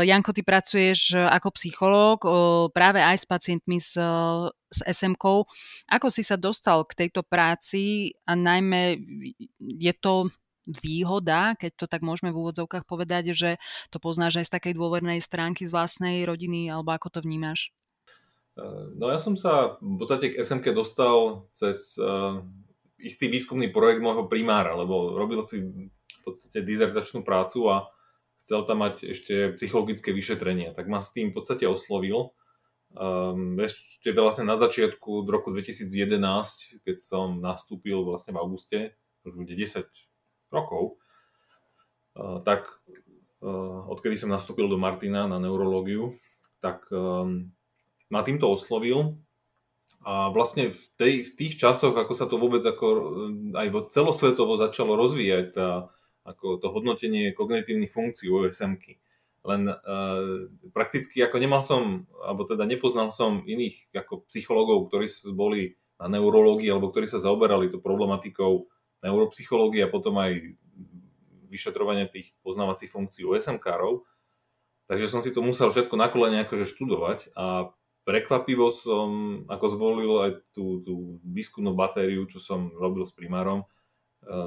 Janko, 0.10 0.34
ty 0.34 0.42
pracuješ 0.42 1.14
ako 1.14 1.54
psychológ 1.54 2.18
práve 2.74 2.98
aj 2.98 3.18
s 3.22 3.26
pacientmi 3.30 3.78
s 3.78 3.94
s 4.72 4.80
SMK. 4.88 5.46
Ako 5.92 6.08
si 6.08 6.24
sa 6.24 6.40
dostal 6.40 6.88
k 6.88 7.06
tejto 7.06 7.22
práci 7.28 8.16
a 8.24 8.34
najmä 8.40 8.98
je 9.60 9.94
to 10.00 10.32
výhoda, 10.66 11.58
keď 11.60 11.72
to 11.76 11.86
tak 11.90 12.02
môžeme 12.06 12.32
v 12.32 12.40
úvodzovkách 12.48 12.88
povedať, 12.88 13.36
že 13.36 13.50
to 13.92 14.00
poznáš 14.00 14.42
aj 14.42 14.46
z 14.48 14.54
takej 14.56 14.74
dôvernej 14.80 15.20
stránky 15.20 15.68
z 15.68 15.74
vlastnej 15.76 16.24
rodiny, 16.24 16.72
alebo 16.72 16.96
ako 16.96 17.12
to 17.12 17.20
vnímaš? 17.26 17.76
Eh, 18.60 18.86
no 18.96 19.08
ja 19.08 19.20
som 19.20 19.40
sa 19.40 19.80
v 19.80 19.96
podstate 19.96 20.36
k 20.36 20.40
SMK 20.44 20.76
dostal 20.76 21.48
cez 21.56 21.96
uh, 21.98 22.44
istý 23.00 23.32
výskumný 23.32 23.72
projekt 23.72 24.04
môjho 24.04 24.28
primára, 24.28 24.76
lebo 24.76 25.16
robil 25.16 25.40
si 25.42 25.64
v 25.64 26.22
podstate 26.22 26.62
dizertačnú 26.62 27.24
prácu 27.24 27.72
a 27.72 27.90
chcel 28.44 28.68
tam 28.68 28.86
mať 28.86 29.08
ešte 29.08 29.56
psychologické 29.58 30.12
vyšetrenie. 30.14 30.76
Tak 30.76 30.86
ma 30.92 31.02
s 31.02 31.16
tým 31.16 31.32
v 31.32 31.36
podstate 31.42 31.66
oslovil 31.66 32.36
Um, 32.92 33.56
ešte 33.56 34.12
vlastne 34.12 34.44
na 34.44 34.60
začiatku 34.60 35.24
roku 35.24 35.56
2011, 35.56 36.84
keď 36.84 36.98
som 37.00 37.40
nastúpil 37.40 38.04
vlastne 38.04 38.36
v 38.36 38.42
auguste, 38.44 38.80
už 39.24 39.40
bude 39.40 39.56
10 39.56 39.88
rokov, 40.52 41.00
uh, 42.20 42.44
tak 42.44 42.68
uh, 43.40 43.88
odkedy 43.88 44.20
som 44.20 44.28
nastúpil 44.28 44.68
do 44.68 44.76
Martina 44.76 45.24
na 45.24 45.40
neurológiu, 45.40 46.20
tak 46.60 46.84
um, 46.92 47.56
ma 48.12 48.28
týmto 48.28 48.52
oslovil 48.52 49.16
a 50.04 50.34
vlastne 50.34 50.74
v, 50.74 50.84
tej, 50.98 51.14
v 51.24 51.32
tých 51.38 51.54
časoch, 51.62 51.94
ako 51.94 52.14
sa 52.18 52.26
to 52.26 52.42
vôbec 52.42 52.60
ako 52.60 52.88
aj 53.54 53.68
celosvetovo 53.94 54.58
začalo 54.58 54.98
rozvíjať 54.98 55.46
tá, 55.54 55.88
ako 56.26 56.58
to 56.58 56.68
hodnotenie 56.74 57.32
kognitívnych 57.32 57.94
funkcií 57.94 58.28
OSM-ky, 58.28 58.98
len 59.42 59.66
uh, 59.70 60.46
prakticky 60.70 61.22
ako 61.26 61.38
nemal 61.42 61.66
som, 61.66 62.06
alebo 62.22 62.46
teda 62.46 62.70
nepoznal 62.70 63.10
som 63.10 63.42
iných 63.42 63.90
ako 63.94 64.30
psychológov, 64.30 64.90
ktorí 64.90 65.10
boli 65.34 65.62
na 65.98 66.10
neurológii 66.10 66.70
alebo 66.70 66.90
ktorí 66.90 67.10
sa 67.10 67.22
zaoberali 67.22 67.70
to 67.70 67.82
problematikou 67.82 68.70
neuropsychológie 69.02 69.86
a 69.86 69.90
potom 69.90 70.18
aj 70.22 70.58
vyšetrovania 71.50 72.08
tých 72.08 72.38
poznávacích 72.46 72.90
funkcií 72.90 73.26
u 73.28 73.34
SMK-rov, 73.36 74.06
takže 74.88 75.10
som 75.10 75.20
si 75.20 75.34
to 75.34 75.44
musel 75.44 75.74
všetko 75.74 75.98
na 76.00 76.08
kolene 76.08 76.46
akože 76.46 76.70
študovať 76.70 77.34
a 77.36 77.74
prekvapivo 78.08 78.72
som 78.72 79.42
ako 79.52 79.66
zvolil 79.68 80.12
aj 80.26 80.32
tú, 80.54 80.82
tú 80.82 81.22
výskumnú 81.26 81.76
batériu, 81.76 82.24
čo 82.30 82.42
som 82.42 82.72
robil 82.78 83.04
s 83.06 83.14
primárom, 83.14 83.68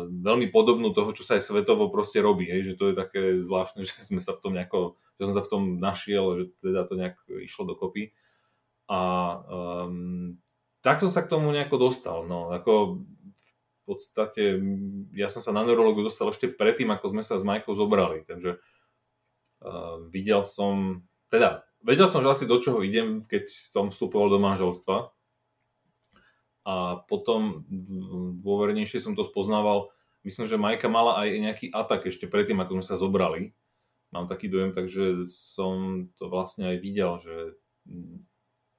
veľmi 0.09 0.55
podobnú 0.55 0.95
toho, 0.95 1.11
čo 1.11 1.27
sa 1.27 1.35
aj 1.35 1.43
svetovo 1.43 1.91
proste 1.91 2.23
robí, 2.23 2.47
hej, 2.47 2.73
že 2.73 2.79
to 2.79 2.91
je 2.91 2.95
také 2.95 3.23
zvláštne, 3.43 3.83
že 3.89 3.99
sme 3.99 4.23
sa 4.23 4.37
v 4.37 4.43
tom 4.43 4.53
nejako, 4.55 4.95
že 5.19 5.23
som 5.31 5.35
sa 5.35 5.43
v 5.43 5.51
tom 5.51 5.63
našiel, 5.83 6.25
že 6.39 6.45
teda 6.63 6.87
to 6.87 6.95
nejak 6.95 7.17
išlo 7.43 7.67
dokopy. 7.67 8.15
A 8.87 9.01
um, 9.49 10.37
tak 10.85 11.01
som 11.01 11.09
sa 11.09 11.25
k 11.25 11.33
tomu 11.33 11.49
nejako 11.51 11.89
dostal. 11.89 12.29
No, 12.29 12.53
ako 12.53 13.01
v 13.01 13.83
podstate 13.89 14.61
ja 15.17 15.33
som 15.33 15.41
sa 15.41 15.53
na 15.53 15.65
neurologu 15.65 16.05
dostal 16.05 16.29
ešte 16.29 16.53
predtým, 16.53 16.93
ako 16.93 17.17
sme 17.17 17.23
sa 17.25 17.41
s 17.41 17.45
Majkou 17.45 17.73
zobrali. 17.73 18.23
Takže 18.29 18.61
uh, 18.61 19.97
videl 20.13 20.45
som, 20.45 21.03
teda 21.33 21.65
vedel 21.85 22.09
som, 22.09 22.21
že 22.25 22.33
asi 22.33 22.45
do 22.45 22.61
čoho 22.61 22.85
idem, 22.85 23.25
keď 23.25 23.49
som 23.49 23.89
vstupoval 23.89 24.33
do 24.33 24.39
manželstva. 24.41 25.13
A 26.65 27.05
potom 27.05 27.69
dôvernejšie 28.41 29.01
som 29.01 29.13
to 29.13 29.25
spoznával. 29.25 29.93
Myslím, 30.25 30.49
že 30.49 30.57
Majka 30.57 30.89
mala 30.89 31.21
aj 31.21 31.29
nejaký 31.37 31.67
atak 31.69 32.09
ešte 32.09 32.25
predtým, 32.25 32.57
ako 32.65 32.81
sme 32.81 32.85
sa 32.85 32.97
zobrali. 32.97 33.53
Mám 34.17 34.33
taký 34.33 34.49
dojem, 34.49 34.73
takže 34.73 35.29
som 35.29 36.09
to 36.17 36.33
vlastne 36.33 36.73
aj 36.73 36.77
videl, 36.81 37.21
že 37.21 37.61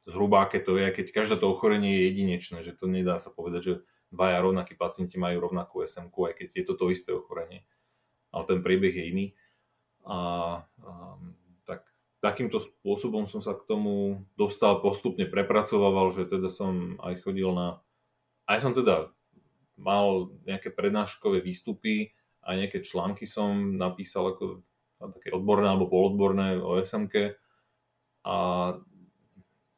zhruba 0.05 0.45
aké 0.45 0.61
to 0.61 0.77
je, 0.77 0.87
keď 0.89 1.05
každé 1.13 1.35
to 1.41 1.49
ochorenie 1.49 1.97
je 1.97 2.03
jedinečné, 2.13 2.57
že 2.61 2.77
to 2.77 2.89
nedá 2.89 3.17
sa 3.17 3.33
povedať, 3.33 3.61
že 3.61 3.73
dvaja 4.13 4.41
rovnakí 4.41 4.77
pacienti 4.77 5.17
majú 5.17 5.49
rovnakú 5.49 5.81
SMK, 5.81 6.15
aj 6.31 6.33
keď 6.39 6.47
je 6.53 6.63
to 6.65 6.73
to 6.77 6.85
isté 6.93 7.09
ochorenie. 7.13 7.65
Ale 8.29 8.45
ten 8.45 8.59
priebeh 8.61 8.93
je 8.93 9.05
iný. 9.09 9.25
A, 10.05 10.17
a 10.61 10.91
takýmto 12.25 12.57
spôsobom 12.57 13.29
som 13.29 13.37
sa 13.37 13.53
k 13.53 13.69
tomu 13.69 14.25
dostal, 14.33 14.81
postupne 14.81 15.29
prepracovával, 15.29 16.09
že 16.09 16.25
teda 16.25 16.49
som 16.49 16.97
aj 16.97 17.21
chodil 17.21 17.53
na... 17.53 17.85
Aj 18.49 18.57
som 18.57 18.73
teda 18.73 19.13
mal 19.77 20.33
nejaké 20.49 20.73
prednáškové 20.73 21.45
výstupy 21.45 22.17
a 22.41 22.57
nejaké 22.57 22.81
články 22.81 23.29
som 23.29 23.77
napísal 23.77 24.33
ako 24.33 24.65
také 25.13 25.29
odborné 25.35 25.69
alebo 25.69 25.91
polodborné 25.91 26.57
o 26.57 26.81
SMK 26.81 27.37
a 28.25 28.35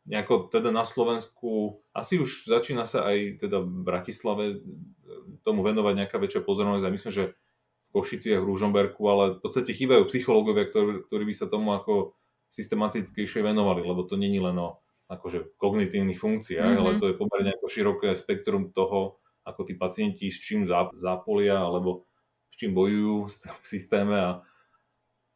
nejako 0.08 0.48
teda 0.48 0.72
na 0.72 0.88
Slovensku, 0.88 1.84
asi 1.92 2.16
už 2.16 2.48
začína 2.48 2.88
sa 2.88 3.04
aj 3.12 3.44
teda 3.44 3.60
v 3.60 3.84
Bratislave 3.84 4.44
tomu 5.44 5.68
venovať 5.68 5.94
nejaká 6.00 6.16
väčšia 6.16 6.48
pozornosť 6.48 6.84
a 6.88 6.94
myslím, 6.96 7.12
že 7.12 7.26
v 7.88 7.90
Košiciach, 7.92 8.40
v 8.40 8.50
Ružomberku, 8.52 9.04
ale 9.04 9.26
v 9.36 9.40
podstate 9.44 9.76
chýbajú 9.76 10.08
psychológovia, 10.08 10.68
ktorí, 10.72 11.08
ktorí 11.12 11.24
by 11.28 11.36
sa 11.36 11.52
tomu 11.52 11.76
ako 11.76 12.16
systematickejšie 12.48 13.44
venovali, 13.44 13.84
lebo 13.84 14.04
to 14.08 14.16
není 14.16 14.40
len 14.40 14.56
o 14.58 14.80
akože 15.08 15.56
kognitívnych 15.56 16.20
funkciách, 16.20 16.76
mm-hmm. 16.76 16.82
ale 16.84 17.00
to 17.00 17.06
je 17.12 17.16
pomerne 17.16 17.52
ako 17.56 17.66
široké 17.72 18.10
spektrum 18.20 18.76
toho, 18.76 19.24
ako 19.48 19.64
tí 19.64 19.80
pacienti 19.80 20.28
s 20.28 20.44
čím 20.44 20.68
zápolia 20.68 21.64
alebo 21.64 22.04
s 22.52 22.56
čím 22.60 22.76
bojujú 22.76 23.32
v 23.32 23.66
systéme 23.66 24.18
a, 24.20 24.32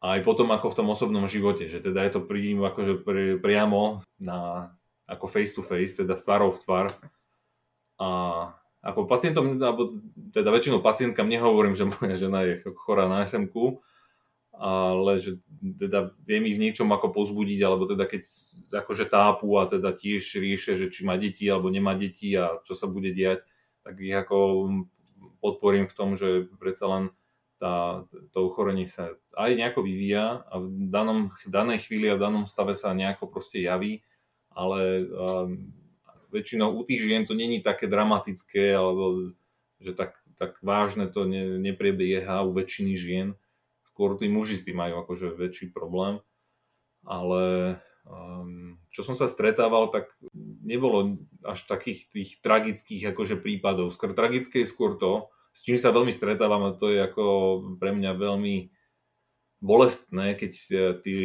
a 0.04 0.06
aj 0.16 0.20
potom 0.28 0.52
ako 0.52 0.68
v 0.72 0.76
tom 0.76 0.88
osobnom 0.92 1.24
živote, 1.24 1.72
že 1.72 1.80
teda 1.80 2.04
je 2.04 2.12
to 2.12 2.20
pri 2.20 2.52
akože 2.52 2.94
pri, 3.00 3.24
priamo 3.40 4.04
na, 4.20 4.68
ako 5.08 5.24
face 5.24 5.56
to 5.56 5.64
face, 5.64 5.96
teda 5.96 6.20
tvárou 6.20 6.52
v 6.52 6.60
tvár. 6.60 6.86
A 7.96 8.08
ako 8.82 9.06
pacientom, 9.06 9.62
alebo 9.62 9.96
teda 10.34 10.50
väčšinou 10.50 10.82
pacientkam 10.82 11.30
nehovorím, 11.30 11.78
že 11.78 11.86
moja 11.88 12.18
žena 12.18 12.42
je 12.44 12.60
chorá 12.82 13.06
na 13.06 13.22
smk 13.24 13.80
ale 14.62 15.18
že 15.18 15.42
teda 15.58 16.14
vie 16.22 16.38
mi 16.38 16.54
v 16.54 16.62
niečom 16.62 16.86
ako 16.94 17.10
pozbudiť, 17.10 17.60
alebo 17.66 17.90
teda 17.90 18.06
keď 18.06 18.22
akože 18.70 19.10
tápu 19.10 19.50
a 19.58 19.66
teda 19.66 19.90
tiež 19.90 20.38
riešia, 20.38 20.78
že 20.78 20.86
či 20.86 21.02
má 21.02 21.18
deti 21.18 21.50
alebo 21.50 21.66
nemá 21.66 21.98
deti 21.98 22.30
a 22.38 22.62
čo 22.62 22.78
sa 22.78 22.86
bude 22.86 23.10
diať, 23.10 23.42
tak 23.82 23.98
ich 23.98 24.14
ako 24.14 24.70
podporím 25.42 25.90
v 25.90 25.96
tom, 25.98 26.14
že 26.14 26.46
predsa 26.62 26.86
len 26.86 27.04
tá, 27.58 28.06
to 28.30 28.46
ochorenie 28.46 28.86
sa 28.86 29.10
aj 29.34 29.50
nejako 29.58 29.82
vyvíja 29.82 30.46
a 30.46 30.62
v 30.62 30.90
danom, 30.90 31.34
danej 31.46 31.90
chvíli 31.90 32.06
a 32.06 32.14
v 32.14 32.22
danom 32.22 32.46
stave 32.46 32.78
sa 32.78 32.94
nejako 32.94 33.26
proste 33.26 33.58
javí, 33.58 34.06
ale 34.54 35.02
um, 35.10 35.74
väčšinou 36.30 36.70
u 36.70 36.82
tých 36.86 37.02
žien 37.02 37.26
to 37.26 37.34
není 37.34 37.58
také 37.58 37.90
dramatické, 37.90 38.78
alebo 38.78 39.34
že 39.82 39.94
tak, 39.94 40.14
tak 40.38 40.58
vážne 40.62 41.10
to 41.10 41.26
ne, 41.26 41.58
neprebieha 41.58 42.46
u 42.46 42.54
väčšiny 42.54 42.94
žien. 42.94 43.28
Skôr 43.92 44.16
tí 44.16 44.24
muži 44.32 44.56
s 44.56 44.64
tým 44.64 44.80
majú 44.80 45.04
akože 45.04 45.36
väčší 45.36 45.68
problém. 45.68 46.24
Ale 47.04 47.76
um, 48.08 48.80
čo 48.88 49.04
som 49.04 49.12
sa 49.12 49.28
stretával, 49.28 49.92
tak 49.92 50.08
nebolo 50.64 51.20
až 51.44 51.68
takých 51.68 52.08
tých 52.08 52.30
tragických 52.40 53.12
akože 53.12 53.36
prípadov. 53.36 53.92
Skôr 53.92 54.16
tragické 54.16 54.64
je 54.64 54.72
skôr 54.72 54.96
to, 54.96 55.28
s 55.52 55.60
čím 55.60 55.76
sa 55.76 55.92
veľmi 55.92 56.08
stretávam 56.08 56.72
a 56.72 56.76
to 56.76 56.88
je 56.88 57.04
ako 57.04 57.24
pre 57.76 57.92
mňa 57.92 58.16
veľmi 58.16 58.72
bolestné, 59.60 60.34
keď 60.34 60.52
e, 60.56 60.76
tí 61.04 61.16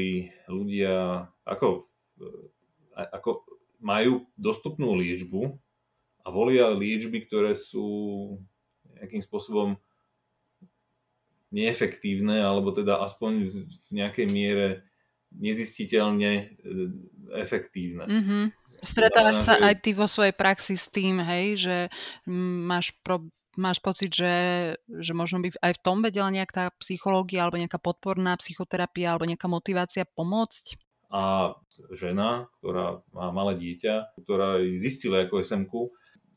ľudia 0.51 1.25
ako, 1.47 1.87
e, 2.19 2.99
ako 2.99 3.47
majú 3.79 4.27
dostupnú 4.35 4.99
liečbu 4.99 5.55
a 6.21 6.27
volia 6.27 6.75
liečby, 6.75 7.23
ktoré 7.23 7.55
sú 7.55 7.87
nejakým 8.99 9.23
spôsobom 9.23 9.79
neefektívne, 11.51 12.43
alebo 12.43 12.75
teda 12.75 12.99
aspoň 12.99 13.47
v 13.47 13.89
nejakej 13.91 14.27
miere 14.31 14.67
nezistiteľne 15.31 16.31
e, 16.31 16.43
efektívne. 17.35 18.05
Mm-hmm. 18.07 18.43
Stretávaš 18.83 19.41
sa 19.41 19.57
že... 19.57 19.63
aj 19.63 19.75
ty 19.81 19.91
vo 19.97 20.05
svojej 20.05 20.35
praxi 20.35 20.77
s 20.77 20.87
tým, 20.93 21.17
hej, 21.19 21.45
že 21.57 21.75
máš 22.29 22.93
pro, 23.01 23.25
máš 23.57 23.81
pocit, 23.81 24.13
že, 24.13 24.35
že 24.85 25.11
možno 25.17 25.41
by 25.41 25.49
aj 25.57 25.73
v 25.75 25.83
tom 25.83 25.97
vedela 26.05 26.29
nejak 26.29 26.51
tá 26.53 26.63
psychológia 26.79 27.43
alebo 27.43 27.57
nejaká 27.57 27.81
podporná 27.81 28.37
psychoterapia 28.37 29.17
alebo 29.17 29.25
nejaká 29.25 29.49
motivácia 29.49 30.05
pomôcť? 30.05 30.77
A 31.07 31.55
žena, 31.95 32.51
ktorá 32.59 33.01
má 33.15 33.31
malé 33.31 33.55
dieťa, 33.57 34.19
ktorá 34.21 34.59
zistila 34.75 35.23
ako 35.25 35.39
smk 35.39 35.73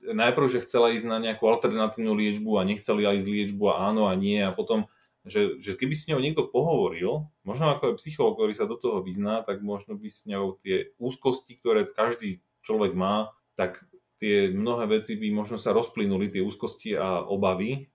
najprv, 0.00 0.46
že 0.48 0.64
chcela 0.64 0.94
ísť 0.96 1.06
na 1.06 1.18
nejakú 1.20 1.44
alternatívnu 1.44 2.16
liečbu 2.16 2.56
a 2.56 2.64
nechceli 2.64 3.04
ísť 3.04 3.28
liečbu 3.28 3.64
a 3.68 3.92
áno 3.92 4.08
a 4.08 4.16
nie 4.16 4.40
a 4.40 4.54
potom 4.54 4.88
že, 5.30 5.62
že 5.62 5.78
keby 5.78 5.94
s 5.94 6.10
ňou 6.10 6.18
niekto 6.18 6.50
pohovoril, 6.50 7.30
možno 7.46 7.70
ako 7.70 7.94
aj 7.94 7.98
psycholog, 8.02 8.34
ktorý 8.36 8.52
sa 8.58 8.66
do 8.66 8.74
toho 8.74 9.00
vyzná, 9.00 9.46
tak 9.46 9.62
možno 9.62 9.94
by 9.94 10.08
s 10.10 10.26
ňou 10.26 10.58
tie 10.60 10.92
úzkosti, 10.98 11.54
ktoré 11.54 11.86
každý 11.86 12.42
človek 12.66 12.92
má, 12.98 13.30
tak 13.54 13.80
tie 14.20 14.52
mnohé 14.52 15.00
veci 15.00 15.16
by 15.16 15.32
možno 15.32 15.56
sa 15.56 15.72
rozplynuli, 15.72 16.28
tie 16.28 16.44
úzkosti 16.44 16.98
a 16.98 17.24
obavy 17.24 17.88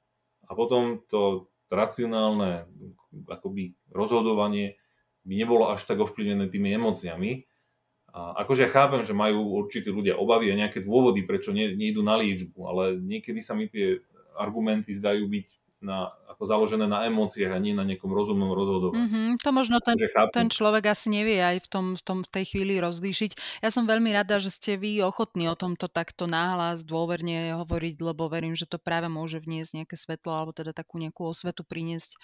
a 0.50 0.58
potom 0.58 1.06
to 1.06 1.52
racionálne 1.70 2.66
akoby 3.30 3.78
rozhodovanie 3.94 4.80
by 5.26 5.34
nebolo 5.36 5.70
až 5.74 5.86
tak 5.86 6.02
ovplyvnené 6.02 6.50
tými 6.50 6.74
emóciami. 6.78 7.46
A 8.16 8.46
akože 8.46 8.70
ja 8.70 8.72
chápem, 8.72 9.04
že 9.04 9.12
majú 9.12 9.60
určití 9.60 9.92
ľudia 9.92 10.16
obavy 10.16 10.48
a 10.54 10.56
nejaké 10.56 10.80
dôvody, 10.80 11.28
prečo 11.28 11.52
ne, 11.52 11.76
nejdu 11.76 12.00
na 12.00 12.16
liečbu, 12.16 12.60
ale 12.64 12.84
niekedy 12.96 13.44
sa 13.44 13.58
mi 13.58 13.68
tie 13.68 14.00
argumenty 14.40 14.96
zdajú 14.96 15.28
byť 15.28 15.48
na, 15.86 16.10
ako 16.34 16.44
založené 16.44 16.90
na 16.90 17.06
emóciách 17.06 17.54
a 17.54 17.62
nie 17.62 17.78
na 17.78 17.86
nejakom 17.86 18.10
rozumnom 18.10 18.50
rozhodovaní. 18.52 19.06
Mm-hmm, 19.06 19.28
to 19.40 19.50
možno 19.54 19.78
ten, 19.80 19.96
ten 20.34 20.50
človek 20.50 20.90
asi 20.90 21.14
nevie 21.14 21.38
aj 21.38 21.62
v, 21.64 21.68
tom, 21.70 21.86
v, 21.94 22.02
tom, 22.02 22.18
v 22.26 22.30
tej 22.34 22.46
chvíli 22.50 22.82
rozlíšiť. 22.82 23.62
Ja 23.62 23.70
som 23.70 23.86
veľmi 23.86 24.10
rada, 24.10 24.42
že 24.42 24.50
ste 24.50 24.82
vy 24.82 25.06
ochotní 25.06 25.46
o 25.46 25.56
tomto 25.56 25.86
takto 25.86 26.26
náhlas 26.26 26.82
dôverne 26.82 27.54
hovoriť, 27.56 27.96
lebo 28.02 28.26
verím, 28.26 28.58
že 28.58 28.66
to 28.66 28.82
práve 28.82 29.06
môže 29.08 29.38
vniesť 29.38 29.86
nejaké 29.86 29.96
svetlo 29.96 30.34
alebo 30.34 30.52
teda 30.52 30.74
takú 30.74 30.98
nejakú 30.98 31.30
osvetu 31.30 31.62
priniesť 31.62 32.18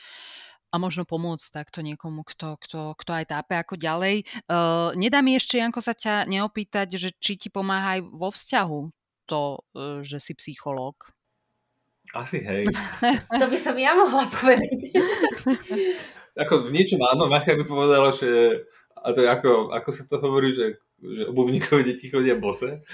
a 0.72 0.80
možno 0.80 1.04
pomôcť 1.04 1.52
takto 1.52 1.84
niekomu, 1.84 2.24
kto, 2.24 2.56
kto, 2.56 2.96
kto 2.96 3.12
aj 3.12 3.26
tápe 3.28 3.60
ako 3.60 3.76
ďalej. 3.76 4.24
Uh, 4.48 4.96
nedá 4.96 5.20
mi 5.20 5.36
ešte, 5.36 5.60
Janko, 5.60 5.84
sa 5.84 5.92
ťa 5.92 6.32
neopýtať, 6.32 6.96
že 6.96 7.12
či 7.20 7.36
ti 7.36 7.52
pomáha 7.52 8.00
aj 8.00 8.02
vo 8.08 8.32
vzťahu 8.32 8.80
to, 9.28 9.60
uh, 9.60 10.00
že 10.00 10.24
si 10.24 10.32
psychológ. 10.32 11.12
Asi 12.12 12.44
hej. 12.44 12.68
to 13.40 13.46
by 13.48 13.58
som 13.58 13.76
ja 13.80 13.96
mohla 13.96 14.28
povedať. 14.28 14.78
ako 16.44 16.68
v 16.68 16.74
niečom 16.76 17.00
áno, 17.04 17.32
Macha 17.32 17.56
by 17.56 17.66
povedala, 17.68 18.12
že 18.12 18.64
a 19.02 19.08
to 19.12 19.26
je 19.26 19.30
ako, 19.30 19.74
ako 19.74 19.90
sa 19.90 20.04
to 20.06 20.22
hovorí, 20.22 20.54
že, 20.54 20.78
že 21.02 21.26
obuvníkové 21.26 21.82
deti 21.82 22.14
chodia 22.14 22.38
bose, 22.38 22.86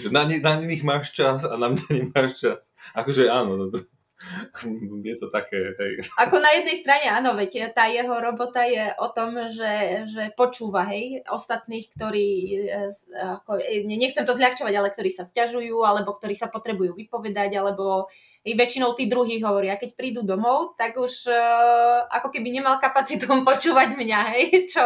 že 0.00 0.08
na, 0.08 0.24
na 0.24 0.52
nich 0.64 0.80
máš 0.80 1.12
čas 1.12 1.44
a 1.44 1.60
na 1.60 1.68
mňa 1.68 1.86
nemáš 1.92 2.40
čas. 2.40 2.72
Akože 2.96 3.28
áno, 3.28 3.60
no 3.60 3.64
to, 3.68 3.84
je 5.10 5.16
to 5.16 5.32
také, 5.32 5.72
hej. 5.80 6.04
Ako 6.20 6.40
na 6.44 6.52
jednej 6.52 6.76
strane, 6.76 7.08
áno, 7.08 7.32
veď 7.32 7.72
tá 7.72 7.88
jeho 7.88 8.20
robota 8.20 8.68
je 8.68 8.92
o 9.00 9.08
tom, 9.08 9.48
že, 9.48 10.04
že 10.08 10.22
počúva, 10.36 10.84
hej, 10.92 11.24
ostatných, 11.28 11.88
ktorí, 11.96 12.28
e, 12.68 12.88
ako, 13.16 13.56
e, 13.56 13.84
nechcem 13.88 14.28
to 14.28 14.36
zľahčovať, 14.36 14.74
ale 14.76 14.92
ktorí 14.92 15.08
sa 15.08 15.24
stiažujú, 15.24 15.82
alebo 15.82 16.12
ktorí 16.12 16.36
sa 16.36 16.52
potrebujú 16.52 16.92
vypovedať, 16.92 17.56
alebo 17.56 18.12
i 18.40 18.56
väčšinou 18.56 18.96
tí 18.96 19.04
druhí 19.04 19.36
hovoria, 19.44 19.76
keď 19.76 19.90
prídu 19.92 20.20
domov, 20.24 20.72
tak 20.80 20.96
už 20.96 21.28
uh, 21.28 22.08
ako 22.08 22.32
keby 22.32 22.48
nemal 22.48 22.80
kapacitu 22.80 23.28
počúvať 23.48 24.00
mňa, 24.00 24.20
hej, 24.32 24.44
čo, 24.64 24.80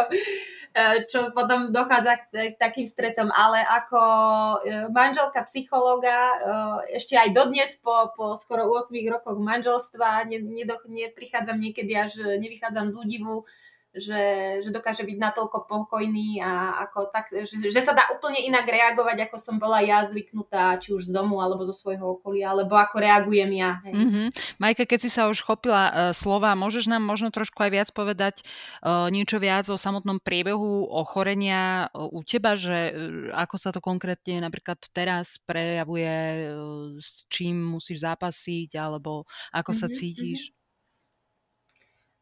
čo 1.07 1.31
potom 1.31 1.71
dochádza 1.71 2.19
k, 2.19 2.51
k 2.51 2.55
takým 2.59 2.83
stretom, 2.83 3.31
ale 3.31 3.63
ako 3.63 4.01
uh, 4.59 4.91
manželka 4.91 5.47
psychológa 5.47 6.35
ešte 6.91 7.15
aj 7.15 7.31
dodnes 7.31 7.79
po, 7.79 8.11
po 8.11 8.35
skoro 8.35 8.67
8 8.67 8.91
rokoch 9.07 9.39
manželstva 9.39 10.27
ne, 10.27 10.43
neprichádzam 10.67 11.55
niekedy 11.55 11.95
až 11.95 12.19
nevychádzam 12.43 12.91
z 12.91 12.95
údivu, 12.99 13.47
že, 13.95 14.23
že 14.59 14.69
dokáže 14.75 15.07
byť 15.07 15.17
natoľko 15.17 15.71
pokojný 15.71 16.43
a 16.43 16.83
ako 16.83 17.07
tak, 17.09 17.31
že, 17.31 17.71
že 17.71 17.81
sa 17.81 17.95
dá 17.95 18.03
úplne 18.11 18.43
inak 18.43 18.67
reagovať, 18.67 19.31
ako 19.31 19.37
som 19.39 19.55
bola 19.55 19.79
ja 19.79 20.03
zvyknutá, 20.03 20.75
či 20.83 20.91
už 20.91 21.07
z 21.07 21.11
domu, 21.15 21.39
alebo 21.39 21.63
zo 21.63 21.71
svojho 21.71 22.19
okolia, 22.19 22.51
alebo 22.51 22.75
ako 22.75 22.99
reagujem 22.99 23.51
ja. 23.55 23.79
Hej. 23.87 23.93
Mm-hmm. 23.95 24.27
Majka, 24.59 24.83
keď 24.83 24.99
si 24.99 25.09
sa 25.09 25.31
už 25.31 25.39
chopila 25.39 25.83
uh, 25.87 25.93
slova, 26.11 26.51
môžeš 26.59 26.91
nám 26.91 27.07
možno 27.07 27.31
trošku 27.31 27.55
aj 27.63 27.71
viac 27.71 27.89
povedať 27.95 28.43
uh, 28.83 29.07
niečo 29.07 29.39
viac 29.39 29.71
o 29.71 29.79
samotnom 29.79 30.19
priebehu 30.19 30.91
ochorenia 30.91 31.87
uh, 31.95 32.11
u 32.11 32.19
teba, 32.27 32.59
že 32.59 32.91
uh, 32.91 33.31
ako 33.31 33.55
sa 33.55 33.71
to 33.71 33.79
konkrétne 33.79 34.43
napríklad 34.43 34.77
teraz 34.91 35.39
prejavuje, 35.47 36.51
uh, 36.51 36.99
s 36.99 37.23
čím 37.31 37.63
musíš 37.63 38.03
zápasiť, 38.03 38.75
alebo 38.75 39.23
ako 39.55 39.71
mm-hmm, 39.71 39.79
sa 39.79 39.87
mhm, 39.87 39.95
cítiš? 39.95 40.41
Mm-hmm. 40.51 40.63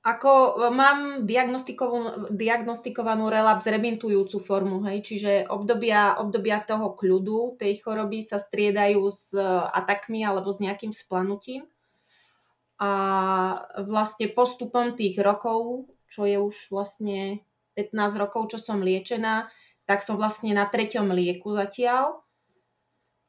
Ako 0.04 0.32
e, 0.36 0.52
mám 0.68 1.24
diagnostikovanú, 1.24 2.28
diagnostikovanú 2.36 3.32
relaps 3.32 3.64
rebintujúcu 3.64 4.38
formu, 4.44 4.84
hej, 4.92 5.00
čiže 5.00 5.32
obdobia, 5.48 6.20
obdobia 6.20 6.60
toho 6.60 6.92
kľudu, 6.92 7.56
tej 7.56 7.80
choroby 7.80 8.20
sa 8.20 8.36
striedajú 8.36 9.00
s 9.08 9.32
e, 9.32 9.40
atakmi 9.72 10.28
alebo 10.28 10.52
s 10.52 10.60
nejakým 10.60 10.92
splanutím. 10.92 11.64
A 12.84 12.92
vlastne 13.80 14.28
postupom 14.28 14.92
tých 15.00 15.16
rokov, 15.24 15.88
čo 16.12 16.28
je 16.28 16.36
už 16.36 16.68
vlastne 16.68 17.40
15 17.80 18.20
rokov, 18.20 18.52
čo 18.52 18.60
som 18.60 18.84
liečená, 18.84 19.48
tak 19.88 20.04
som 20.04 20.20
vlastne 20.20 20.52
na 20.52 20.68
treťom 20.68 21.16
lieku 21.16 21.56
zatiaľ 21.56 22.24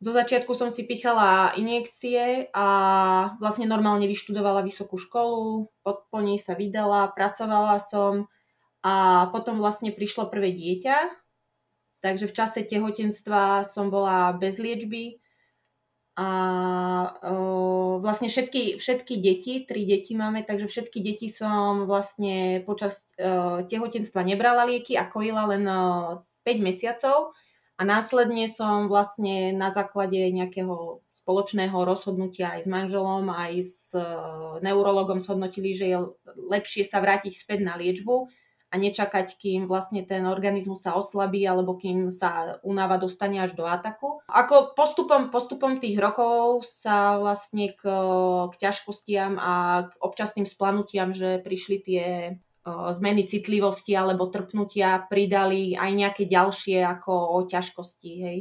zo 0.04 0.12
začiatku 0.12 0.52
som 0.52 0.68
si 0.68 0.84
pichala 0.84 1.56
injekcie 1.56 2.52
a 2.52 2.66
vlastne 3.40 3.64
normálne 3.64 4.04
vyštudovala 4.04 4.60
vysokú 4.60 5.00
školu, 5.00 5.72
po, 5.80 6.18
nej 6.20 6.36
sa 6.36 6.52
vydala, 6.52 7.08
pracovala 7.16 7.80
som 7.80 8.28
a 8.84 9.26
potom 9.32 9.56
vlastne 9.56 9.96
prišlo 9.96 10.28
prvé 10.28 10.52
dieťa, 10.52 11.08
takže 12.04 12.28
v 12.28 12.36
čase 12.36 12.60
tehotenstva 12.68 13.64
som 13.64 13.88
bola 13.88 14.36
bez 14.36 14.60
liečby 14.60 15.24
a 16.20 16.28
vlastne 18.04 18.28
všetky, 18.28 18.76
všetky 18.76 19.18
deti, 19.24 19.64
tri 19.64 19.88
deti 19.88 20.12
máme, 20.12 20.44
takže 20.44 20.68
všetky 20.68 21.00
deti 21.00 21.32
som 21.32 21.88
vlastne 21.88 22.60
počas 22.68 23.08
o, 23.18 23.64
tehotenstva 23.66 24.22
nebrala 24.22 24.68
lieky 24.68 24.94
a 24.94 25.10
kojila 25.10 25.50
len 25.50 25.64
o, 25.66 25.80
5 26.46 26.60
mesiacov 26.60 27.34
a 27.74 27.82
následne 27.82 28.46
som 28.46 28.86
vlastne 28.86 29.50
na 29.50 29.74
základe 29.74 30.18
nejakého 30.30 31.02
spoločného 31.24 31.74
rozhodnutia 31.88 32.54
aj 32.54 32.60
s 32.64 32.68
manželom, 32.68 33.26
aj 33.32 33.52
s 33.64 33.96
e, 33.96 34.04
neurologom 34.60 35.24
zhodnotili, 35.24 35.72
že 35.72 35.86
je 35.88 35.98
lepšie 36.52 36.84
sa 36.84 37.00
vrátiť 37.00 37.32
späť 37.32 37.64
na 37.64 37.80
liečbu 37.80 38.28
a 38.68 38.74
nečakať, 38.76 39.38
kým 39.40 39.70
vlastne 39.70 40.04
ten 40.04 40.26
organizmus 40.28 40.84
sa 40.84 40.98
oslabí 40.98 41.46
alebo 41.48 41.80
kým 41.80 42.12
sa 42.12 42.60
únava 42.60 43.00
dostane 43.00 43.40
až 43.40 43.56
do 43.56 43.64
ataku. 43.64 44.20
Ako 44.28 44.76
postupom, 44.76 45.32
postupom 45.32 45.80
tých 45.80 45.96
rokov 45.96 46.66
sa 46.68 47.16
vlastne 47.16 47.72
k, 47.72 47.82
k 48.50 48.54
ťažkostiam 48.60 49.40
a 49.40 49.86
k 49.88 49.92
občasným 50.02 50.44
splanutiam, 50.44 51.14
že 51.14 51.40
prišli 51.40 51.76
tie 51.80 52.04
zmeny 52.66 53.28
citlivosti 53.28 53.92
alebo 53.92 54.32
trpnutia 54.32 55.04
pridali 55.04 55.76
aj 55.76 55.90
nejaké 55.92 56.24
ďalšie 56.24 56.80
ako 56.80 57.12
o 57.12 57.38
ťažkosti, 57.44 58.12
hej. 58.24 58.38